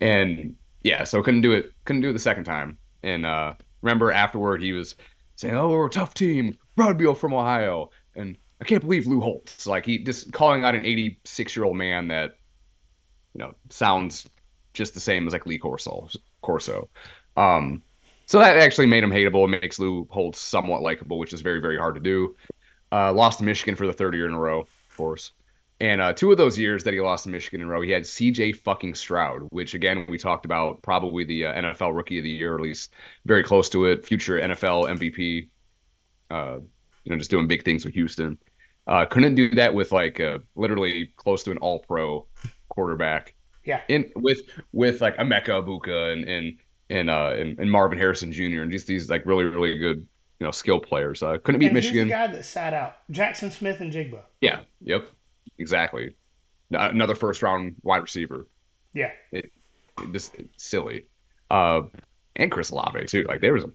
[0.00, 1.72] And yeah, so couldn't do it.
[1.86, 2.76] Couldn't do it the second time.
[3.02, 4.96] And uh, remember afterward, he was
[5.36, 6.58] saying, "Oh, we're a tough team.
[6.76, 9.66] Rod Broadbeal from Ohio." And I can't believe Lou Holtz.
[9.66, 12.36] Like he just calling out an 86 year old man that
[13.34, 14.26] you know sounds
[14.74, 16.08] just the same as like Lee Corso.
[16.42, 16.88] Corso.
[17.36, 17.82] Um,
[18.26, 19.44] so that actually made him hateable.
[19.44, 22.36] It makes Lou Holtz somewhat likable, which is very very hard to do.
[22.92, 25.32] Uh, lost to Michigan for the third year in a row, of course.
[25.80, 27.90] And uh, two of those years that he lost to Michigan in a row, he
[27.90, 28.52] had C.J.
[28.52, 32.54] fucking Stroud, which again we talked about, probably the uh, NFL Rookie of the Year,
[32.54, 32.92] at least
[33.26, 35.48] very close to it, future NFL MVP.
[36.30, 36.58] Uh,
[37.04, 38.38] you know, just doing big things with Houston.
[38.86, 42.26] Uh, couldn't do that with like uh, literally close to an All-Pro
[42.68, 43.34] quarterback.
[43.64, 43.80] Yeah.
[43.88, 44.40] In with
[44.72, 46.56] with like Emeka Egbuka and and
[46.90, 48.62] and uh and, and Marvin Harrison Jr.
[48.62, 50.06] and just these like really really good
[50.40, 51.22] you know skill players.
[51.22, 52.08] Uh, couldn't beat and Michigan.
[52.08, 52.96] guy that sat out?
[53.10, 54.20] Jaxon Smith-Njigba.
[54.40, 54.60] Yeah.
[54.82, 55.10] Yep.
[55.58, 56.14] Exactly.
[56.70, 58.46] Another first round wide receiver.
[58.92, 59.10] Yeah.
[59.32, 59.50] It,
[60.12, 61.06] just silly.
[61.50, 61.82] Uh,
[62.36, 63.24] and Chris Olave too.
[63.28, 63.70] Like there was a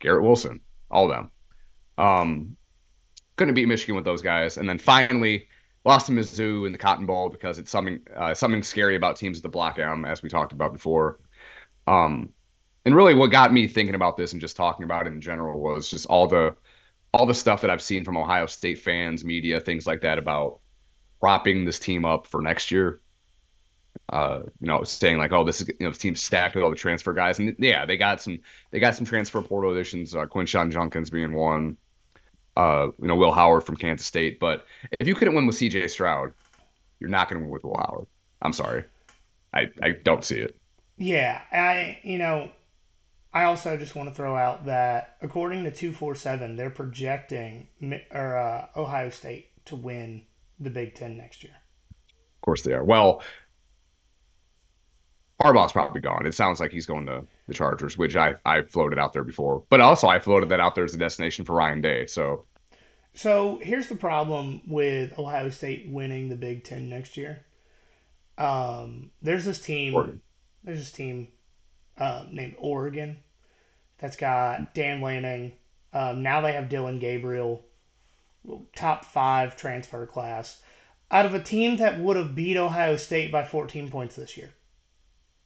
[0.00, 0.60] Garrett Wilson,
[0.90, 1.30] all of them.
[1.98, 2.56] Um,
[3.36, 5.48] couldn't beat Michigan with those guys, and then finally
[5.84, 9.38] lost to Mizzou in the Cotton Bowl because it's something uh, something scary about teams
[9.38, 11.18] at the Black M, as we talked about before.
[11.86, 12.30] Um,
[12.84, 15.60] and really, what got me thinking about this and just talking about it in general
[15.60, 16.54] was just all the
[17.12, 20.58] all the stuff that I've seen from Ohio State fans, media, things like that about
[21.20, 23.00] propping this team up for next year.
[24.08, 26.70] Uh, you know, saying like, "Oh, this is you know, the team's stacked with all
[26.70, 30.14] the transfer guys," and yeah, they got some they got some transfer portal additions.
[30.14, 31.76] Uh, Quinshon Judkins being one.
[32.56, 34.38] Uh, you know, Will Howard from Kansas State.
[34.38, 34.66] But
[35.00, 35.88] if you couldn't win with C.J.
[35.88, 36.32] Stroud,
[37.00, 38.06] you're not going to win with Will Howard.
[38.42, 38.84] I'm sorry,
[39.52, 40.56] I I don't see it.
[40.96, 42.50] Yeah, I you know,
[43.32, 47.66] I also just want to throw out that according to two four seven, they're projecting
[48.12, 50.22] or uh, Ohio State to win
[50.60, 51.54] the Big Ten next year.
[51.54, 52.84] Of course they are.
[52.84, 53.22] Well,
[55.42, 56.26] Harbaugh's probably gone.
[56.26, 59.64] It sounds like he's going to the Chargers, which I I floated out there before.
[59.68, 62.06] But also I floated that out there as a destination for Ryan Day.
[62.06, 62.46] So
[63.14, 67.44] So here's the problem with Ohio State winning the Big Ten next year.
[68.38, 69.94] Um, there's this team.
[69.94, 70.22] Oregon.
[70.64, 71.28] There's this team.
[71.98, 73.22] uh, named Oregon.
[73.98, 75.52] That's got Dan Lanning.
[75.92, 77.64] Um, now they have Dillon Gabriel,
[78.76, 80.60] top five transfer class,
[81.10, 84.54] out of a team that would have beat Ohio State by 14 points this year.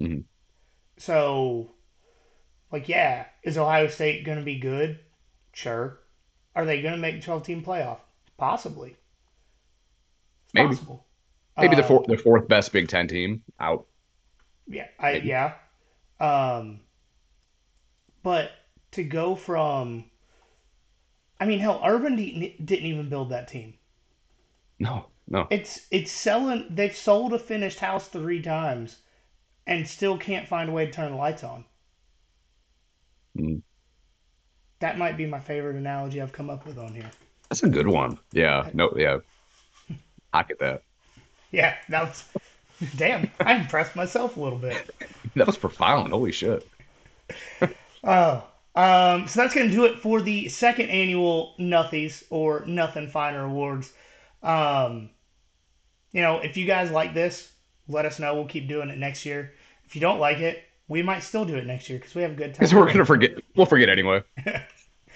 [0.00, 0.24] Mhm.
[0.98, 1.72] So,
[2.72, 5.00] like, yeah, is Ohio State going to be good?
[5.52, 6.00] Sure.
[6.54, 8.00] Are they going to make 12 team playoff?
[8.38, 8.96] Possibly.
[10.44, 10.76] It's Maybe.
[10.76, 11.06] Possible.
[11.58, 13.86] Maybe the Uh, four, the fourth best Big Ten team out.
[14.66, 15.24] Yeah, I, Maybe.
[15.24, 15.54] yeah.
[16.20, 16.80] Um,
[18.22, 18.52] but
[18.92, 20.04] to go from,
[21.40, 23.74] I mean, hell, Urban didn't didn't even build that team.
[24.80, 25.48] No, no.
[25.50, 26.66] It's it's selling.
[26.70, 29.02] They've sold a finished house three times,
[29.68, 31.64] and still can't find a way to turn the lights on.
[33.36, 33.62] Mm.
[34.80, 37.10] That might be my favorite analogy I've come up with on here.
[37.48, 38.18] That's a good one.
[38.32, 38.68] Yeah.
[38.74, 38.92] No.
[38.96, 39.18] Yeah.
[40.32, 40.82] I get that.
[41.52, 42.24] Yeah, that was.
[42.96, 44.90] Damn, I impressed myself a little bit.
[45.36, 46.12] That was profound.
[46.12, 46.66] Holy shit.
[48.04, 48.44] Oh,
[48.76, 53.44] um, so that's going to do it for the second annual Nothies or Nothing Finer
[53.44, 53.92] Awards.
[54.40, 55.10] Um,
[56.12, 57.50] you know, if you guys like this,
[57.88, 58.34] let us know.
[58.36, 59.52] We'll keep doing it next year.
[59.88, 62.32] If you don't like it, we might still do it next year because we have
[62.32, 62.58] a good time.
[62.58, 63.32] Because we're gonna forget.
[63.56, 64.22] We'll forget anyway.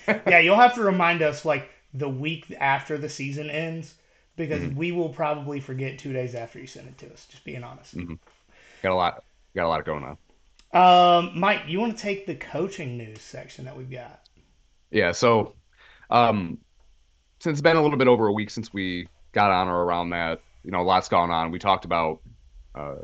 [0.09, 3.95] yeah, you'll have to remind us like the week after the season ends
[4.37, 4.77] because Mm-hmm.
[4.77, 7.27] we will probably forget two days after you send it to us.
[7.27, 7.95] Just being honest.
[8.83, 9.25] Got a lot.
[9.55, 10.17] Got a lot going on.
[10.73, 14.21] Um, Mike, you want to take the coaching news section that we've got?
[14.91, 15.13] Yeah.
[15.13, 15.55] So,
[16.11, 16.59] um,
[17.41, 20.11] since it's been a little bit over a week since we got on or around
[20.11, 21.51] that, you know, a lot's gone on.
[21.51, 22.21] We talked about
[22.75, 22.97] uh,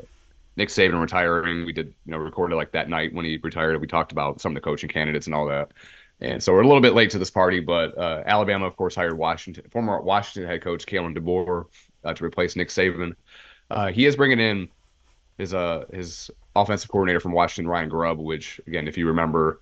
[0.59, 1.65] Nick Saban retiring.
[1.65, 3.79] We did, you know, recorded like that night when he retired.
[3.79, 5.71] We talked about some of the coaching candidates and all that.
[6.19, 8.93] And so we're a little bit late to this party, but uh, Alabama, of course,
[8.93, 11.63] hired Washington former Washington head coach Kalen DeBoer
[12.03, 13.13] uh, to replace Nick Saban.
[13.71, 14.67] Uh, he is bringing in
[15.37, 18.19] his uh his offensive coordinator from Washington, Ryan Grubb.
[18.19, 19.61] Which again, if you remember,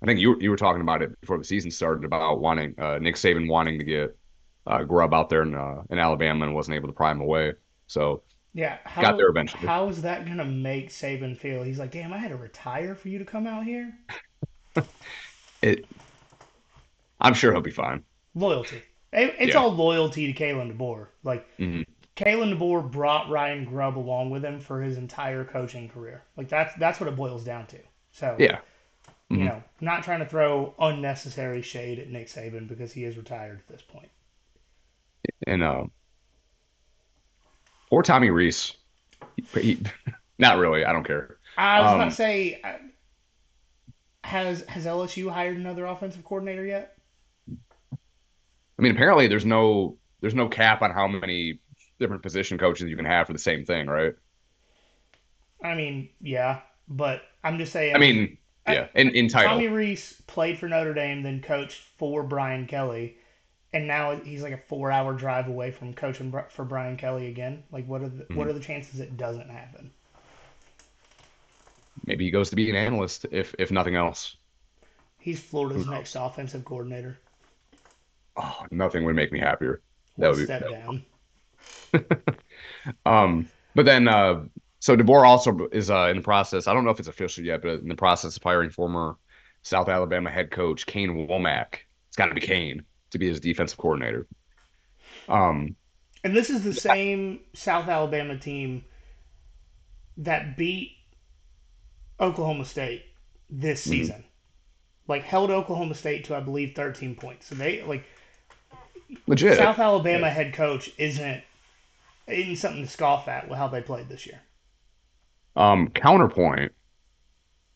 [0.00, 2.98] I think you you were talking about it before the season started about wanting uh,
[3.00, 4.16] Nick Saban wanting to get
[4.64, 7.54] uh, Grubb out there in uh, in Alabama and wasn't able to pry him away.
[7.88, 8.22] So
[8.56, 9.66] Yeah, how, Got there eventually.
[9.66, 11.62] How is that gonna make Saban feel?
[11.62, 13.92] He's like, damn, I had to retire for you to come out here.
[15.62, 15.84] it,
[17.20, 18.02] I'm sure he'll be fine.
[18.34, 18.82] Loyalty.
[19.12, 19.60] It- It's Yeah.
[19.60, 21.08] all loyalty to Kalen DeBoer.
[21.22, 21.84] Like Mhm.
[22.16, 26.22] Kalen DeBoer brought Ryan Grubb along with him for his entire coaching career.
[26.38, 27.78] Like that's that's what it boils down to.
[28.12, 28.60] So Yeah,
[29.28, 29.44] you Mhm.
[29.44, 33.68] know, not trying to throw unnecessary shade at Nick Saban because he is retired at
[33.68, 34.08] this point.
[35.46, 35.84] and uh,
[37.90, 38.74] or Tommy Rees.
[39.36, 39.82] He, he-
[40.38, 40.84] not really.
[40.84, 41.38] I don't care.
[41.56, 42.78] I was Um, about to say, uh,
[44.24, 46.96] has has LSU hired another offensive coordinator yet?
[48.78, 51.60] I mean, apparently there's no there's no cap on how many
[51.98, 54.14] different position coaches you can have for the same thing, right?
[55.62, 57.94] I mean, yeah, but I'm just saying.
[57.94, 59.52] I mean, yeah, in in title.
[59.52, 63.16] Tommy Rees played for Notre Dame, then coached for Brian Kelly,
[63.76, 67.62] and now he's like a four-hour drive away from coaching for Brian Kelly again.
[67.70, 68.36] Like, what are the Mm-hmm.
[68.36, 69.92] what are the chances it doesn't happen?
[72.06, 74.36] Maybe he goes to be an analyst if if nothing else.
[75.18, 77.20] He's Florida's next offensive coordinator.
[78.36, 79.82] Oh, nothing would make me happier.
[80.18, 81.04] That One would be step down.
[83.04, 84.44] Um, but then uh,
[84.80, 86.66] so DeBoer also is uh, in the process.
[86.66, 89.16] I don't know if it's official yet, but in the process of hiring former
[89.62, 91.80] South Alabama head coach Kane Wommack.
[92.08, 92.84] It's got to be Kane
[93.16, 94.26] to be his defensive coordinator.
[95.28, 95.76] Um,
[96.22, 98.84] And this is the same South Alabama team
[100.18, 100.96] that beat
[102.20, 103.06] Oklahoma State
[103.48, 104.08] this Mm-hmm.
[104.08, 104.24] season.
[105.08, 107.46] Like held Oklahoma State to I believe 13 points.
[107.48, 108.06] So they like
[109.26, 109.72] legit.
[109.72, 111.42] South Alabama head coach isn't
[112.28, 114.42] isn't something to scoff at with how they played this year.
[115.56, 116.72] Um, counterpoint.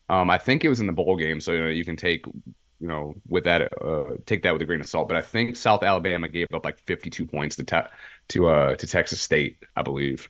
[0.09, 2.25] Um, I think it was in the bowl game, so you know you can take,
[2.81, 5.07] you know, with that, uh, take that with a grain of salt.
[5.07, 7.89] But I think South Alabama gave up like 52 points to te-
[8.29, 10.29] to uh to Texas State, I believe.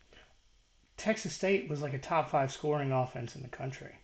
[0.97, 3.95] Texas State was like a top five scoring offense in the country.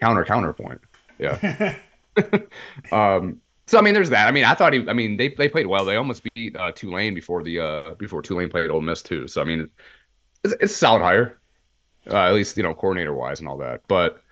[0.00, 0.80] Counter counterpoint.
[1.18, 1.76] Yeah.
[2.92, 4.28] Um, so I mean, there's that.
[4.28, 4.88] I mean, I thought he.
[4.88, 5.84] I mean, they they played well.
[5.84, 9.26] They almost beat uh, Tulane before the uh before Tulane played Ole Miss too.
[9.26, 9.68] So I mean,
[10.44, 11.40] it's, it's a solid hire,
[12.08, 13.82] uh, at least you know coordinator wise and all that.
[13.88, 14.22] But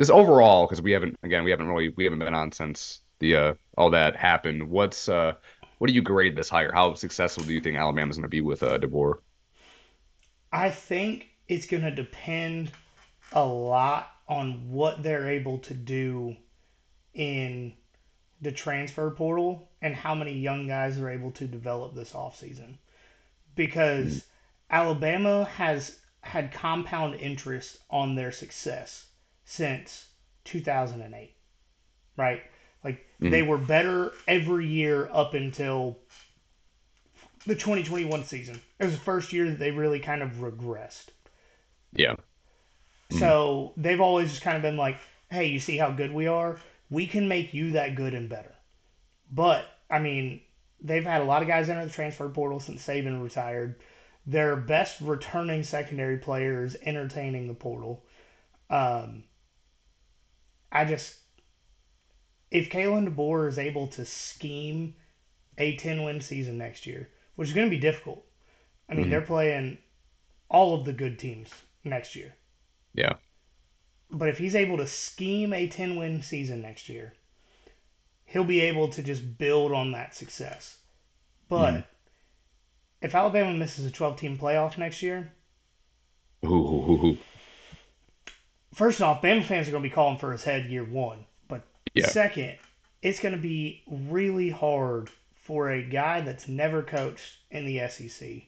[0.00, 3.36] this overall, because we haven't again we haven't really we haven't been on since the
[3.36, 4.70] uh all that happened.
[4.70, 5.34] What's uh
[5.76, 6.72] what do you grade this hire?
[6.72, 9.18] How successful do you think Alabama's going to be with uh, DeBoer?
[10.50, 12.70] I think it's going to depend
[13.32, 16.34] a lot on what they're able to do
[17.12, 17.74] in
[18.40, 22.76] the transfer portal and how many young guys are able to develop this offseason.
[23.54, 24.24] Because
[24.70, 29.04] Alabama has had compound interest on their success
[29.50, 30.06] since
[30.44, 31.34] 2008,
[32.16, 32.40] right?
[32.84, 35.98] Like they were better every year up until
[37.46, 38.62] the 2021 season.
[38.78, 41.06] It was the first year that they really kind of regressed.
[41.92, 42.14] Yeah.
[43.18, 44.98] So they've always just kind of been like,
[45.32, 46.60] hey, you see how good we are?
[46.88, 48.54] We can make you that good and better.
[49.32, 50.42] But, I mean,
[50.80, 53.80] they've had a lot of guys enter the transfer portal since Saban retired.
[54.26, 58.04] Their best returning secondary player is entertaining the portal.
[58.70, 59.24] Um,
[60.72, 61.16] I just,
[62.52, 64.94] if Kalen DeBoer is able to scheme
[65.58, 68.24] a 10 win season next year, which is going to be difficult.
[68.88, 69.10] I mean, Mhm.
[69.10, 69.78] they're playing
[70.48, 71.50] all of the good teams
[71.84, 72.34] next year.
[72.94, 73.14] Yeah.
[74.10, 77.14] But if he's able to scheme a 10 win season next year,
[78.24, 80.78] he'll be able to just build on that success.
[81.48, 81.84] But Mhm.
[83.02, 85.34] if Alabama misses a 12 team playoff next year,
[86.44, 87.18] Ooh, ooh, ooh, ooh.
[88.80, 91.26] First off, Bama fans are going to be calling for his head year one.
[91.48, 91.62] But
[91.92, 92.06] Yeah.
[92.06, 92.56] second,
[93.02, 98.44] it's going to be really hard for a guy that's never coached in the SEC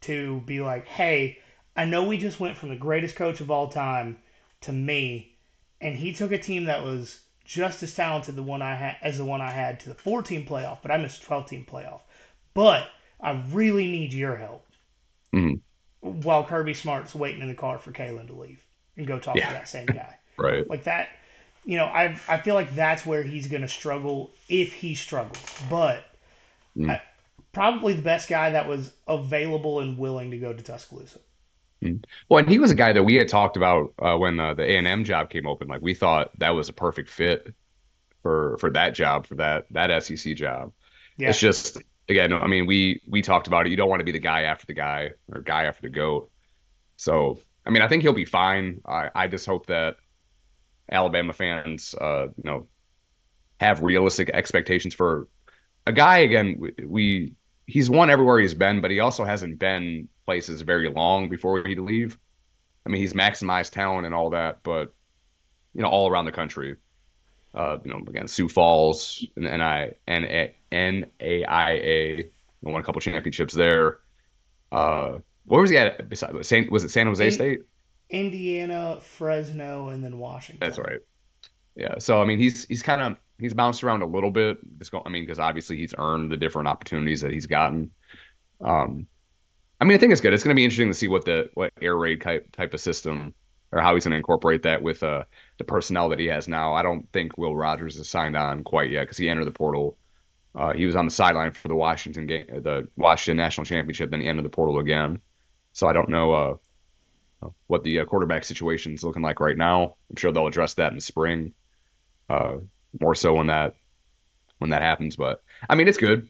[0.00, 1.40] to be like, hey,
[1.76, 4.16] I know we just went from the greatest coach of all time
[4.62, 5.36] to me,
[5.82, 9.18] and he took a team that was just as talented the one I had as
[9.18, 12.00] the one I had to the 14 playoff, but I missed 12 team playoff.
[12.54, 12.88] But
[13.20, 14.66] I really need your help.
[15.34, 15.60] Mhm.
[16.00, 18.64] While Kirby Smart's waiting in the car for Kalen to leave
[18.98, 19.46] and go talk Yeah.
[19.46, 20.18] to that same guy.
[20.38, 20.66] Right.
[20.68, 21.10] like that,
[21.64, 25.56] you know, I I feel like that's where he's going to struggle if he struggles.
[25.70, 26.04] But
[26.76, 26.88] Mm.
[26.88, 27.02] I,
[27.52, 31.20] probably the best guy that was available and willing to go to Tuscaloosa.
[32.28, 34.62] Well, and he was a guy that we had talked about uh, when uh, the
[34.64, 35.68] A and M job came open.
[35.68, 37.54] Like we thought that was a perfect fit
[38.22, 40.72] for for that job, for that that SEC job.
[41.16, 41.78] Yeah, It's just
[42.08, 43.70] again, I mean, we we talked about it.
[43.70, 46.30] You don't want to be the guy after the guy or guy after the goat.
[46.96, 48.80] So, I mean, I think he'll be fine.
[48.86, 49.96] I I just hope that
[50.90, 52.66] Alabama fans, uh, you know,
[53.60, 55.28] have realistic expectations for
[55.86, 56.18] a guy.
[56.18, 57.34] Again, we,
[57.66, 61.78] he's won everywhere he's been, but he also hasn't been places very long before he'd
[61.78, 62.18] leave.
[62.86, 64.94] I mean, he's maximized talent and all that, but
[65.74, 66.76] you know, all around the country.
[67.54, 69.94] Uh, you know, again, Sioux Falls and NI
[72.62, 73.98] won a couple championships there.
[74.72, 75.18] Uh,
[75.48, 76.08] where was he at?
[76.08, 77.60] Besides, San, was it San Jose In- State?
[78.10, 80.66] Indiana, Fresno, and then Washington.
[80.66, 81.00] That's right.
[81.76, 81.98] Yeah.
[81.98, 84.58] So I mean, he's he's kind of he's bounced around a little bit.
[84.78, 87.90] Just go, I mean, because obviously he's earned the different opportunities that he's gotten.
[88.60, 89.06] Um,
[89.80, 90.32] I mean, I think it's good.
[90.32, 92.80] It's going to be interesting to see what the what air raid type type of
[92.80, 93.34] system
[93.70, 95.24] or how he's going to incorporate that with uh
[95.58, 96.74] the personnel that he has now.
[96.74, 99.96] I don't think Will Rogers has signed on quite yet because he entered the portal.
[100.54, 104.20] Uh, he was on the sideline for the Washington game, the Washington National Championship, then
[104.20, 105.20] he entered the portal again.
[105.78, 109.94] So I don't know uh, what the uh, quarterback situation is looking like right now.
[110.10, 111.54] I'm sure they'll address that in the spring,
[112.28, 112.56] uh,
[113.00, 113.76] more so when that
[114.58, 115.14] when that happens.
[115.14, 116.28] But I mean, it's good.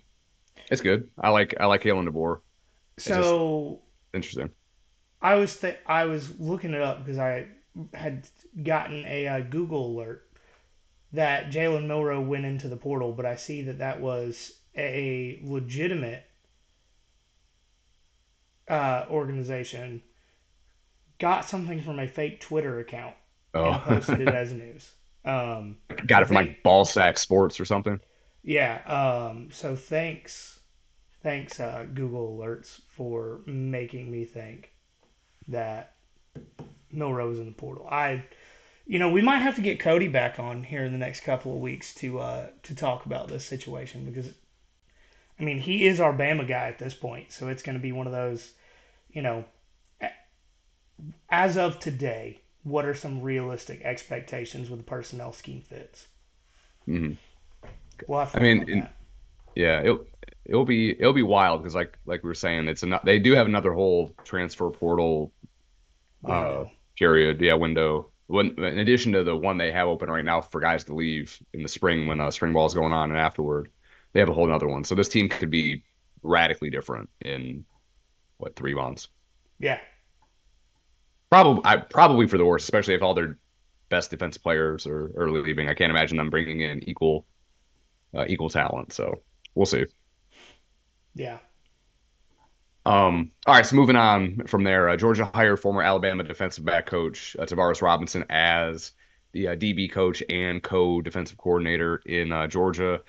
[0.71, 1.09] It's good.
[1.19, 2.41] I like I like Kalen DeBoer.
[2.99, 3.81] So
[4.13, 4.51] Interesting.
[5.23, 7.47] I was th- I was looking it up because I
[7.95, 8.29] had
[8.63, 10.29] gotten a uh, Google alert
[11.15, 16.28] that Jalen Milroe went into the portal, but I see that that was a legitimate
[18.69, 20.03] uh, organization.
[21.19, 23.15] Got something from a fake Twitter account
[23.63, 24.93] and Oh, posted it as news.
[25.25, 28.01] Um, got it from like Ballsack Sports or something.
[28.43, 28.81] yeah.
[28.87, 30.61] Um, so thanks,
[31.23, 34.73] thanks uh, Google Alerts for making me think
[35.49, 35.95] that
[36.91, 37.87] Milroe's in the portal.
[37.91, 38.25] I,
[38.87, 41.53] you know, we might have to get Cody back on here in the next couple
[41.55, 44.33] of weeks to uh, to talk about this situation because,
[45.41, 47.93] I mean, he is our Bama guy at this point, so it's going to be
[47.93, 48.53] one of those,
[49.11, 49.45] you know,
[51.31, 56.07] as of today, what are some realistic expectations with the personnel scheme fits?
[56.87, 57.13] hmm
[58.07, 58.89] We'll I mean, in-
[59.55, 60.07] Yeah, it'll
[60.47, 63.33] it'll be it'll be wild because like like we were saying, it's a they do
[63.35, 65.33] have another whole transfer portal
[66.25, 66.65] uh,
[66.99, 68.13] period, yeah, window.
[68.27, 71.39] When, in addition to the one they have open right now for guys to leave
[71.55, 73.71] in the spring when uh, spring ball is going on and afterward,
[74.13, 74.85] they have a whole other one.
[74.85, 75.85] So this team could be
[76.23, 77.65] radically different in
[78.39, 79.09] what three months?
[79.59, 79.79] yeah,
[81.31, 83.39] Probably, I, probably for the worst, especially if all their
[83.91, 85.69] best defensive players are, are leaving.
[85.69, 87.27] I can't imagine them bringing in equal
[88.17, 88.93] uh, equal talent.
[88.93, 89.23] So
[89.55, 89.87] we'll see.
[91.15, 91.39] yeah.
[92.87, 96.87] Um, all right, so moving on from there, uh, Georgia hired former Alabama defensive back
[96.87, 98.93] coach uh, Travaris Robinson as
[99.33, 103.03] the uh, DB coach and co-defensive coordinator in uh, Georgia,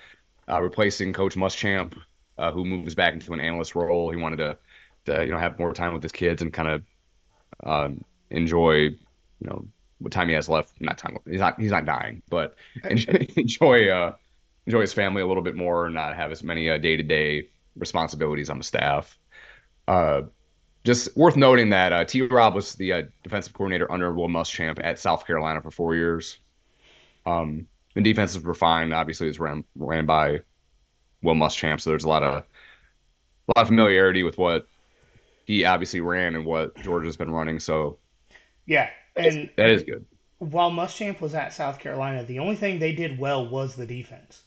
[0.50, 1.96] uh, replacing Coach Muschamp,
[2.36, 4.10] uh, who moves back into an analyst role.
[4.10, 4.58] He wanted to,
[5.18, 6.82] you know, have more time with his kids and kind of
[7.64, 8.98] um, enjoy, you
[9.42, 9.66] know,
[9.98, 10.72] what time he has left.
[10.80, 11.16] Not time.
[11.28, 11.60] He's not.
[11.60, 14.14] He's not dying, but enjoy enjoy, uh,
[14.66, 17.48] enjoy his family a little bit more, and not have as many day to day
[17.76, 19.18] responsibilities on the staff.
[19.88, 20.22] Uh,
[20.84, 22.22] just worth noting that uh, T.
[22.22, 26.38] Rob was the uh, defensive coordinator under Will Muschamp at South Carolina for four years.
[27.26, 28.92] Um, the defenses were fine.
[28.92, 30.40] Obviously, it was ran ran by
[31.22, 34.68] Will Muschamp, so there's a lot of a lot of familiarity with what
[35.50, 37.58] he obviously ran and what Georgia's been running.
[37.58, 37.98] So
[38.66, 40.06] Yeah, and that is good.
[40.38, 44.42] while Muschamp was at South Carolina, the only thing they did well was the defense.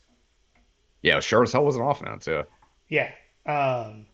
[1.02, 2.26] Yeah, sure as hell was an offense.
[2.26, 2.44] Yeah,
[2.88, 3.10] Yeah.
[3.46, 4.06] Um,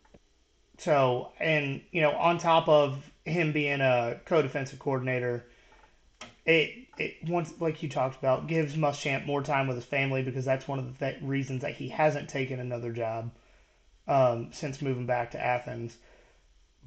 [0.78, 5.46] so, and, you know, on top of him being a co defensive coordinator,
[6.46, 10.44] it, it, once, like you talked about, gives Muschamp more time with his family because
[10.44, 13.30] that's one of the th- reasons that he hasn't taken another job
[14.08, 15.96] um, since moving back to Athens.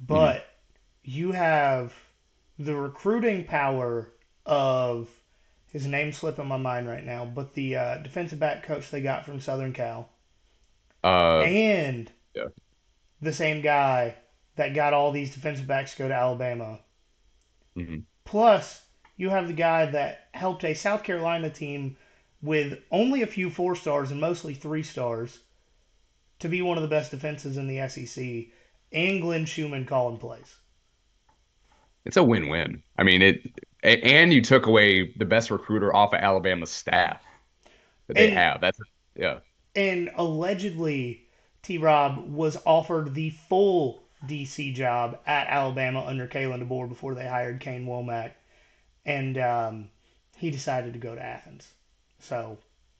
[0.00, 0.46] But
[1.02, 1.94] you have
[2.58, 4.12] the recruiting power
[4.46, 5.10] of
[5.68, 9.24] his name slipping my mind right now, but the uh, defensive back coach they got
[9.24, 10.10] from Southern Cal
[11.04, 12.46] uh, and yeah.
[13.20, 14.16] the same guy
[14.56, 16.80] that got all these defensive backs to go to Alabama.
[17.76, 18.04] mhm.
[18.24, 18.82] Plus,
[19.16, 21.96] you have the guy that helped a South Carolina team
[22.42, 25.38] with only a few four stars and mostly three stars
[26.38, 28.52] to be one of the best defenses in the SEC.
[28.94, 30.54] And Glenn Schumann calling plays.
[32.04, 32.82] it's a win-win.
[32.96, 33.42] I mean, it
[33.82, 37.22] and you took away the best recruiter off of Alabama's staff
[38.06, 38.60] that they And- have.
[38.60, 38.78] That's
[39.14, 39.40] yeah.
[39.76, 41.26] And allegedly,
[41.62, 47.26] T Rob was offered the full DC job at Alabama under Kalen DeBoer before they
[47.26, 48.30] hired Kane Wommack.
[49.04, 49.90] And um,
[50.36, 51.68] he decided to go to Athens.
[52.20, 52.56] So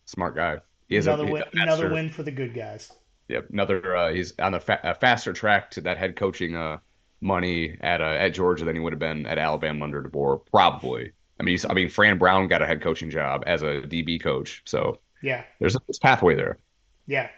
[0.07, 0.59] Smart guy.
[0.89, 2.93] He another, a, win, another win for the good guys.
[3.29, 3.97] Yep, another.
[3.97, 6.79] Uh, he's on a, fa- a faster track to that head coaching uh,
[7.21, 11.13] money at uh, at Georgia than he would have been at Alabama under DeBoer, probably.
[11.41, 14.63] I mean, I mean, Fran Brown got a head coaching job as a DB coach,
[14.67, 15.45] so Yeah.
[15.61, 16.59] there's a this pathway there.
[17.07, 17.29] Yeah.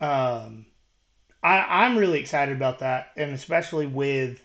[0.00, 0.66] Um,
[1.42, 4.40] I, I'm really excited about that, and especially with,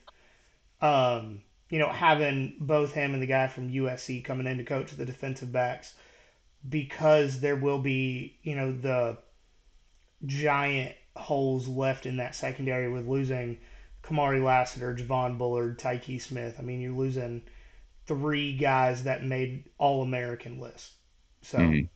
[0.81, 4.91] um, you know, having both him and the guy from USC coming in to coach
[4.91, 5.95] the defensive backs,
[6.69, 9.17] because there will be, you know, the
[10.25, 13.57] giant holes left in that secondary with losing
[14.03, 16.55] Kamari Lassiter, Javon Bullard, Tykee Smith.
[16.59, 17.41] I mean, you're losing
[18.05, 20.91] three guys that made All American lists.
[21.41, 21.89] So Mhm.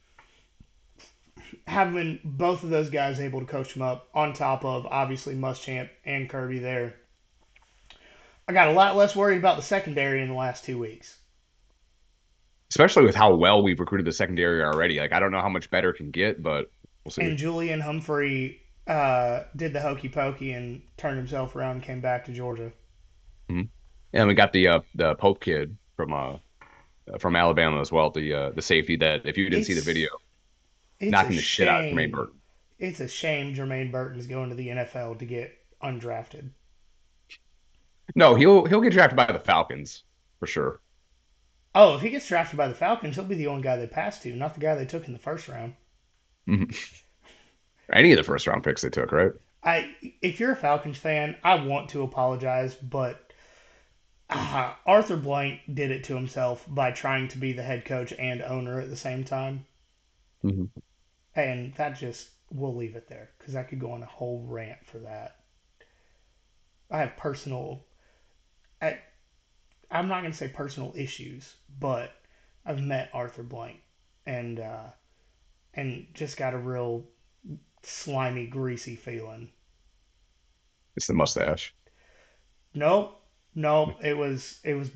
[1.67, 5.89] having both of those guys able to coach them up on top of obviously Muschamp
[6.05, 6.95] and Kirby there.
[8.47, 11.17] I got a lot less worried about the secondary in the last two weeks.
[12.69, 14.99] Especially with how well we've recruited the secondary already.
[14.99, 16.71] Like, I don't know how much better it can get, but
[17.15, 17.27] we'll.
[17.27, 22.25] And Julian Humphrey uh, did the hokey pokey and turned himself around and came back
[22.25, 22.71] to Georgia.
[24.13, 26.37] And we got the uh, the Pope kid from uh
[27.19, 28.09] from Alabama as well.
[28.09, 30.09] The uh, the safety that if you didn't see the video,
[31.01, 32.35] knocking the shit out of Jermaine Burton.
[32.79, 36.49] It's a shame Jermaine Burton's going to the NFL to get undrafted.
[38.15, 40.03] No, he'll he'll get drafted by the Falcons
[40.39, 40.79] for sure.
[41.75, 44.19] Oh, if he gets drafted by the Falcons, he'll be the only guy they pass
[44.23, 45.75] to, not the guy they took in the first round.
[47.91, 49.31] Any of the first round picks they took, right?
[49.63, 53.33] I if you're a Falcons fan, I want to apologize, but
[54.29, 58.41] uh, Arthur Blank did it to himself by trying to be the head coach and
[58.41, 59.65] owner at the same time,
[60.43, 60.69] Mhm.
[61.35, 64.85] and that just we'll leave it there because I could go on a whole rant
[64.85, 65.37] for that.
[66.91, 67.85] I have personal,
[68.81, 68.99] I,
[69.91, 72.13] I'm not gonna say personal issues, but
[72.65, 73.81] I've met Arthur Blank
[74.25, 74.87] and uh,
[75.77, 77.05] and just got a real
[77.83, 79.49] slimy, greasy feeling.
[80.97, 81.73] It's the mustache.
[82.73, 83.21] Nope,
[83.55, 83.95] nope.
[84.03, 84.89] It was it was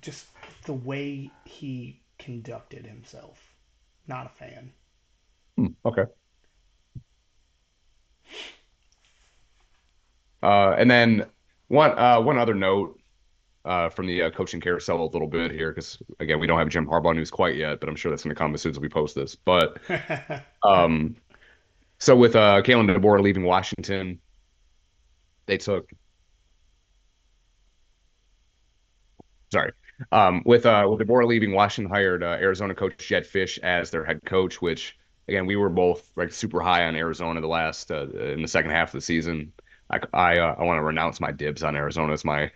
[0.00, 0.26] just
[0.66, 3.42] the way he conducted himself.
[4.06, 4.72] Not a fan.
[5.56, 6.04] Hmm, okay.
[10.42, 11.26] Uh, and then
[11.68, 12.99] one uh, one other note
[13.64, 16.68] uh, from the uh, coaching carousel a little bit here, because again we don't have
[16.68, 18.80] Jim Harbaugh news quite yet, but I'm sure that's going to come as soon as
[18.80, 19.34] we post this.
[19.34, 19.78] But
[20.62, 21.16] um,
[21.98, 24.20] so with uh, Kalen DeBoer leaving Washington,
[25.46, 25.90] they took.
[29.52, 29.72] Sorry.
[30.12, 34.04] Um, with uh, with DeBoer leaving, Washington hired uh, Arizona coach Jedd Fisch as their
[34.04, 34.96] head coach, which
[35.28, 38.70] again we were both like super high on Arizona the last uh, in the second
[38.70, 39.52] half of the season.
[39.90, 42.50] I I, uh, I want to renounce my dibs on Arizona as my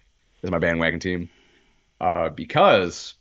[0.51, 1.31] my bandwagon team
[2.01, 3.15] uh, because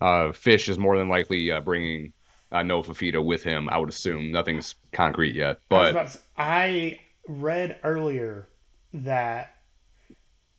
[0.00, 2.12] uh, Fisch is more than likely uh, bringing
[2.52, 3.68] uh, Noah Fifita with him.
[3.70, 8.48] I would assume nothing's concrete yet, but I, to s- I read earlier
[8.92, 9.56] that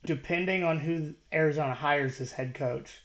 [0.06, 3.02] depending on who Arizona hires as head coach,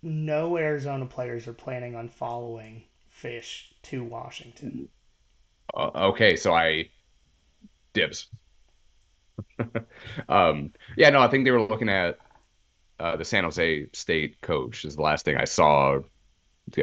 [0.00, 4.88] no Arizona players are planning on following Fisch to Washington.
[5.74, 6.90] Uh, okay, so I
[7.94, 8.28] dibs.
[10.28, 12.18] um, yeah, no, I think they were looking at
[12.98, 16.00] uh, the San Jose State coach is the last thing I saw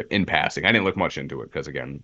[0.09, 0.65] in passing.
[0.65, 2.03] I didn't look much into it because again,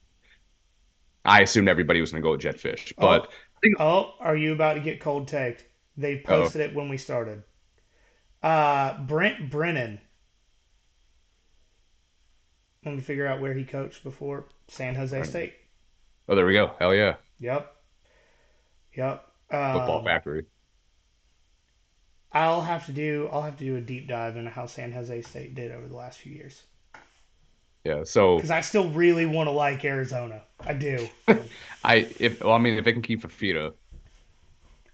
[1.26, 3.30] I assumed everybody was going to go with Jedd Fisch, but
[3.78, 5.66] Oh, are you about to get cold taked?
[5.98, 7.44] They posted it when we started.
[8.42, 10.00] Uh, Brent Brennan.
[12.86, 15.54] Let me figure out where he coached before San Jose State.
[16.30, 16.72] oh, there we go.
[16.80, 17.76] Hell yeah, Yep.
[18.96, 19.29] Yep.
[19.72, 20.46] Football Um, factory.
[22.32, 25.22] I'll have to do I'll have to do a deep dive into how San Jose
[25.22, 26.64] State did over the last few years
[27.84, 30.42] Yeah, so because I still really want to like Arizona.
[30.66, 31.10] I do.
[31.84, 33.74] I if well, I mean if they can keep Fifita,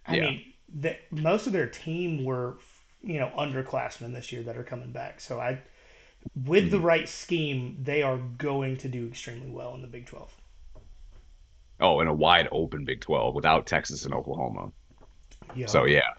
[0.06, 0.18] I Yeah.
[0.18, 2.58] mean, the, most of their team were
[3.04, 5.22] you know underclassmen this year that are coming back.
[5.22, 5.60] So I,
[6.36, 6.72] with Mm-hmm.
[6.72, 10.34] the right scheme, they are going to do extremely well in the Big Twelve.
[11.80, 14.72] Oh, in a wide open Big Twelve without Texas and Oklahoma.
[15.56, 15.68] Yeah.
[15.68, 16.14] So yeah,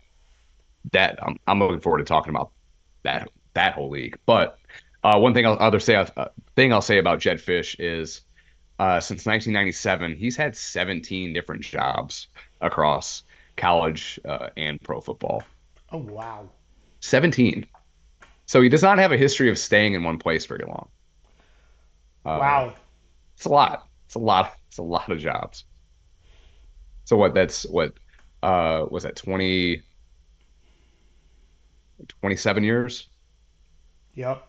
[0.93, 2.51] that I'm I'm looking forward to talking about
[3.03, 4.19] that that whole league.
[4.27, 4.59] But
[5.03, 8.23] uh, one thing I'll other say uh, thing I'll say about Jedd Fisch is
[8.79, 12.29] uh, since 1997 he's had 17 different jobs
[12.61, 13.23] across
[13.57, 15.43] college uh, and pro football.
[15.93, 16.49] Oh wow.
[17.01, 17.67] 17.
[18.47, 20.89] So he does not have a history of staying in one place very long.
[22.25, 22.75] Uh, wow.
[23.37, 23.86] It's a lot.
[24.07, 24.57] It's a lot.
[24.69, 25.65] It's a lot of jobs.
[27.05, 27.35] So what?
[27.35, 27.93] That's what?
[28.43, 29.83] Uh, was that 20,
[32.21, 33.09] 27 years?
[34.15, 34.47] Yep.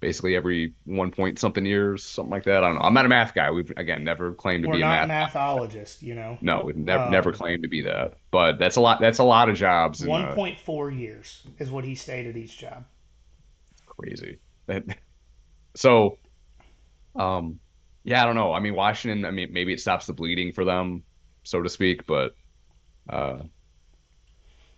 [0.00, 2.64] Basically every one point something years, something like that.
[2.64, 2.80] I don't know.
[2.82, 3.50] I'm not a math guy.
[3.52, 5.12] We've again never claimed to We're be a not math.
[5.14, 6.38] mathologists, you know.
[6.40, 8.14] No, we've never Um, never claimed to be that.
[8.30, 9.00] But that's a lot.
[9.00, 10.04] That's a lot of jobs.
[10.04, 12.84] One four One uh, point four years is what he stayed at each job.
[13.86, 14.38] crazy.
[15.76, 16.18] So,
[17.18, 17.60] um,
[18.04, 18.52] yeah, I don't know.
[18.52, 19.24] I mean, Washington.
[19.24, 21.02] I mean, maybe it stops the bleeding for them,
[21.44, 22.06] so to speak.
[22.06, 22.34] But,
[23.08, 23.38] uh,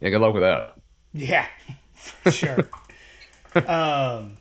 [0.00, 0.76] yeah, good luck with that.
[1.12, 1.46] Yeah,
[2.30, 2.68] sure.
[3.54, 4.36] um,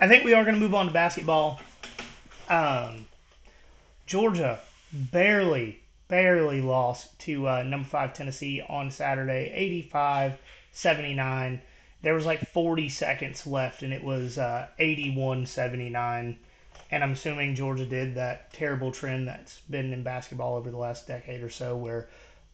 [0.00, 1.60] I think we are going to move on to basketball.
[2.48, 3.06] Um,
[4.06, 4.60] Georgia
[4.92, 10.38] barely, barely lost to uh, number five Tennessee on Saturday, 85
[10.72, 11.60] 79.
[12.02, 16.38] There was like 40 seconds left, and it was uh, 81 79.
[16.90, 21.06] And I'm assuming Georgia did that terrible trend that's been in basketball over the last
[21.06, 22.08] decade or so where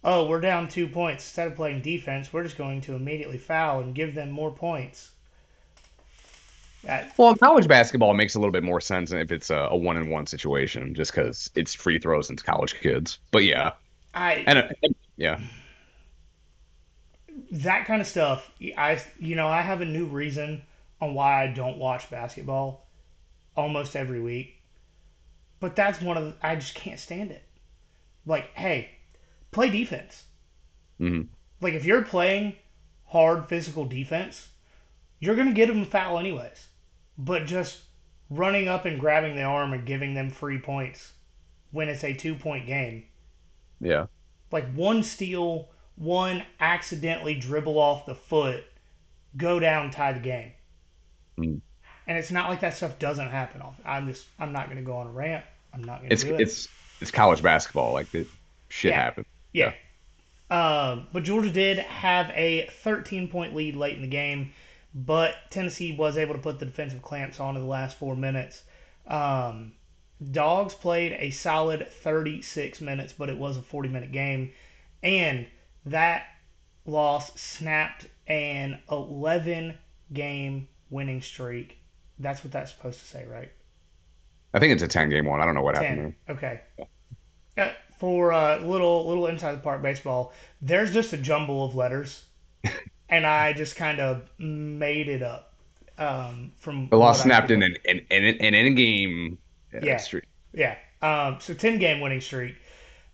[0.04, 1.24] oh, we're down two points.
[1.24, 5.10] Instead of playing defense, we're just going to immediately foul and give them more points.
[6.84, 9.96] That, Well, college basketball makes a little bit more sense if it's a, a one
[9.96, 13.18] and one situation, just because it's free throws into college kids.
[13.30, 13.72] But yeah,
[14.12, 14.68] I and uh,
[15.16, 15.40] yeah,
[17.52, 18.50] that kind of stuff.
[18.76, 20.60] I you know I have a new reason
[21.00, 22.83] on why I don't watch basketball
[23.56, 24.62] almost every week,
[25.60, 27.42] but that's one of the, I just can't stand it.
[28.26, 28.90] Like, hey,
[29.50, 30.24] play defense.
[31.00, 31.28] Mhm.
[31.60, 32.56] Like if you're playing
[33.06, 34.48] hard physical defense,
[35.20, 36.68] you're gonna get them a foul anyways.
[37.18, 37.82] But just
[38.30, 41.12] running up and grabbing the arm and giving them free points
[41.70, 43.04] when it's a two point game
[43.80, 44.06] yeah,
[44.50, 48.64] like one steal, one accidentally dribble off the foot,
[49.36, 50.52] go down, tie the game.
[51.38, 51.60] Mm.
[52.06, 53.62] And it's not like that stuff doesn't happen.
[53.84, 55.44] I'm just, I'm not going to go on a rant.
[55.72, 56.40] I'm not going to it's it.
[56.40, 56.68] it's
[57.00, 57.92] it's college basketball.
[57.92, 58.26] Like it,
[58.68, 59.00] shit Yeah.
[59.02, 59.26] happens.
[59.52, 59.72] yeah.
[60.50, 64.52] Um, but Georgia did have a 13 point lead late in the game,
[64.94, 68.62] but Tennessee was able to put the defensive clamps on in the last four minutes.
[69.06, 69.72] Um,
[70.30, 74.52] Dogs played a solid 36 minutes, but it was a 40 minute game.
[75.02, 75.46] And
[75.86, 76.26] that
[76.86, 79.76] loss snapped an 11
[80.12, 81.78] game winning streak.
[82.18, 83.50] That's what that's supposed to say, right?
[84.52, 85.40] I think it's a ten game one.
[85.40, 86.14] I don't know what happened.
[86.28, 86.36] 10.
[86.36, 86.60] Okay.
[87.56, 92.24] Uh, for uh, little little inside the park baseball, there's just a jumble of letters,
[93.08, 95.52] and I just kind of made it up.
[95.96, 99.38] Um, from The loss snapped in an in in, in, in a game.
[99.74, 99.96] uh, Yeah.
[99.98, 100.24] streak.
[100.52, 100.76] Yeah.
[101.02, 102.56] Um, so 10 game winning streak.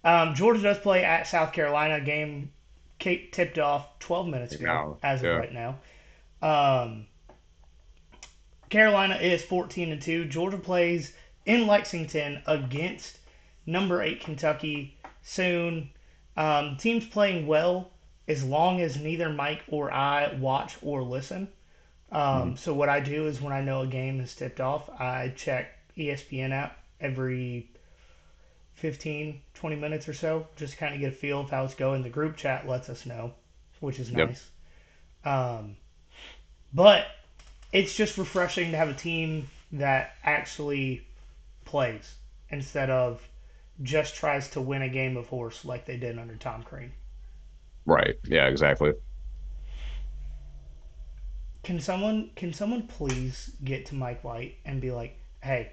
[0.04, 2.00] Um, Georgia does play at South Carolina.
[2.00, 2.52] Game
[2.98, 5.30] Kate tipped off 12 minutes ago, Now, as yeah.
[5.30, 5.76] of right now.
[6.42, 7.06] Um,
[8.70, 10.24] Carolina is 14 and 2.
[10.26, 11.12] Georgia plays
[11.44, 13.18] in Lexington against
[13.66, 15.90] number 8 Kentucky soon.
[16.36, 17.90] Um, team's playing well
[18.28, 21.48] as long as neither Mike or I watch or listen.
[22.12, 25.32] Um, So what I do is when I know a game is tipped off, I
[25.36, 27.68] check ESPN app every
[28.74, 32.02] 15, 20 minutes or so, just kind of get a feel of how it's going.
[32.02, 33.32] The group chat lets us know.
[33.80, 34.18] which is nice.
[34.18, 34.28] Yep.
[34.28, 35.58] nice.
[35.60, 35.76] Um,
[36.72, 37.06] but
[37.72, 41.06] it's just refreshing to have a team that actually
[41.64, 42.14] plays
[42.50, 43.20] instead of
[43.82, 46.92] just tries to win a game of horse like they did under Tom Crean.
[47.86, 48.16] Right.
[48.24, 48.92] Yeah, exactly.
[51.62, 55.72] Can someone can someone please get to Mike White and be like, hey,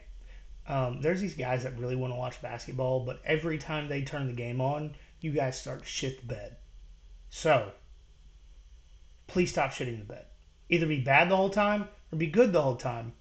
[0.67, 4.27] um, there's these guys that really want to watch basketball, but every time they turn
[4.27, 6.57] the game on, you guys start to shit the bed.
[7.29, 7.71] So
[9.27, 10.25] please stop shitting the bed.
[10.69, 13.13] Either be bad the whole time or be good the whole time.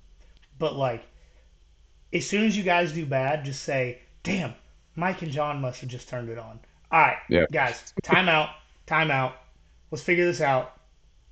[0.59, 1.05] But like
[2.13, 4.55] as soon as you guys do bad, just say, damn,
[4.95, 6.59] Mike and John must have just turned it on.
[6.91, 7.45] All right, Yeah.
[7.53, 8.51] guys, time out,
[8.87, 9.37] time out.
[9.91, 10.79] Let's figure this out.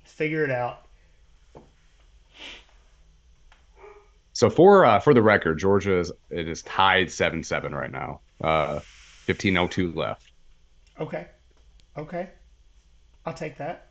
[0.03, 0.85] Let's figure it out.
[4.33, 8.19] So for uh, for the record, Georgia is it is tied seven seven right now.
[8.41, 10.29] Uh, fifteen oh two left.
[10.99, 11.27] Okay.
[11.97, 12.29] Okay.
[13.25, 13.89] I'll take that.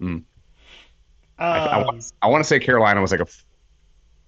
[0.00, 0.24] Mm.
[1.50, 3.26] I, I, Um, want, I want to say Carolina was like a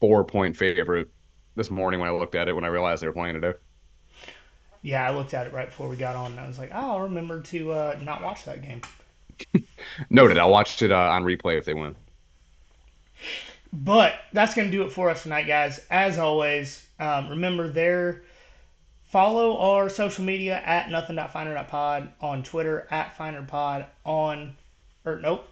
[0.00, 1.10] four point favorite
[1.56, 3.54] this morning when I looked at it when I realized they were playing today.
[4.82, 6.90] yeah, I looked at it right before we got on, and I was like, oh,
[6.92, 8.82] I'll remember to uh, not watch that game.
[10.10, 10.38] Noted.
[10.38, 11.96] I'll watch it uh, on replay if they win.
[13.72, 15.80] But that's going to do it for us tonight, guys.
[15.90, 18.22] As always, um, remember there.
[19.06, 24.56] Follow our social media at nothing.finder.pod on Twitter, at finderpod on,
[25.04, 25.49] or nope,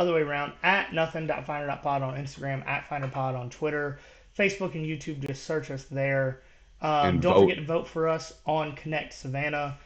[0.00, 3.98] other way around, at nothing.finder.pod on Instagram, at finderpod on Twitter,
[4.36, 5.24] Facebook and YouTube.
[5.24, 6.40] Just search us there.
[6.80, 7.40] Um, don't vote.
[7.42, 9.76] forget to vote for us on Connect Savannah.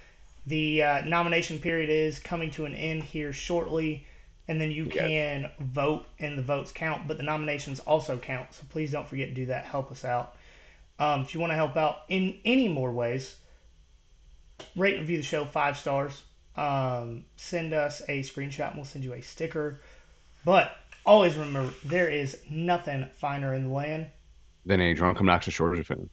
[0.46, 4.06] The uh, nomination period is coming to an end here shortly,
[4.46, 8.54] and then you can vote, and the votes count, but the nominations also count.
[8.54, 9.64] So please don't forget to do that.
[9.64, 10.36] Help us out.
[11.00, 13.34] Um, if you want to help out in any more ways,
[14.76, 16.22] rate and review the show five stars.
[16.56, 19.80] Um, send us a screenshot, and we'll send you a sticker.
[20.44, 20.76] But
[21.06, 24.06] always remember, there is nothing finer in the land
[24.66, 26.08] than a drunk obnoxious Georgia fan.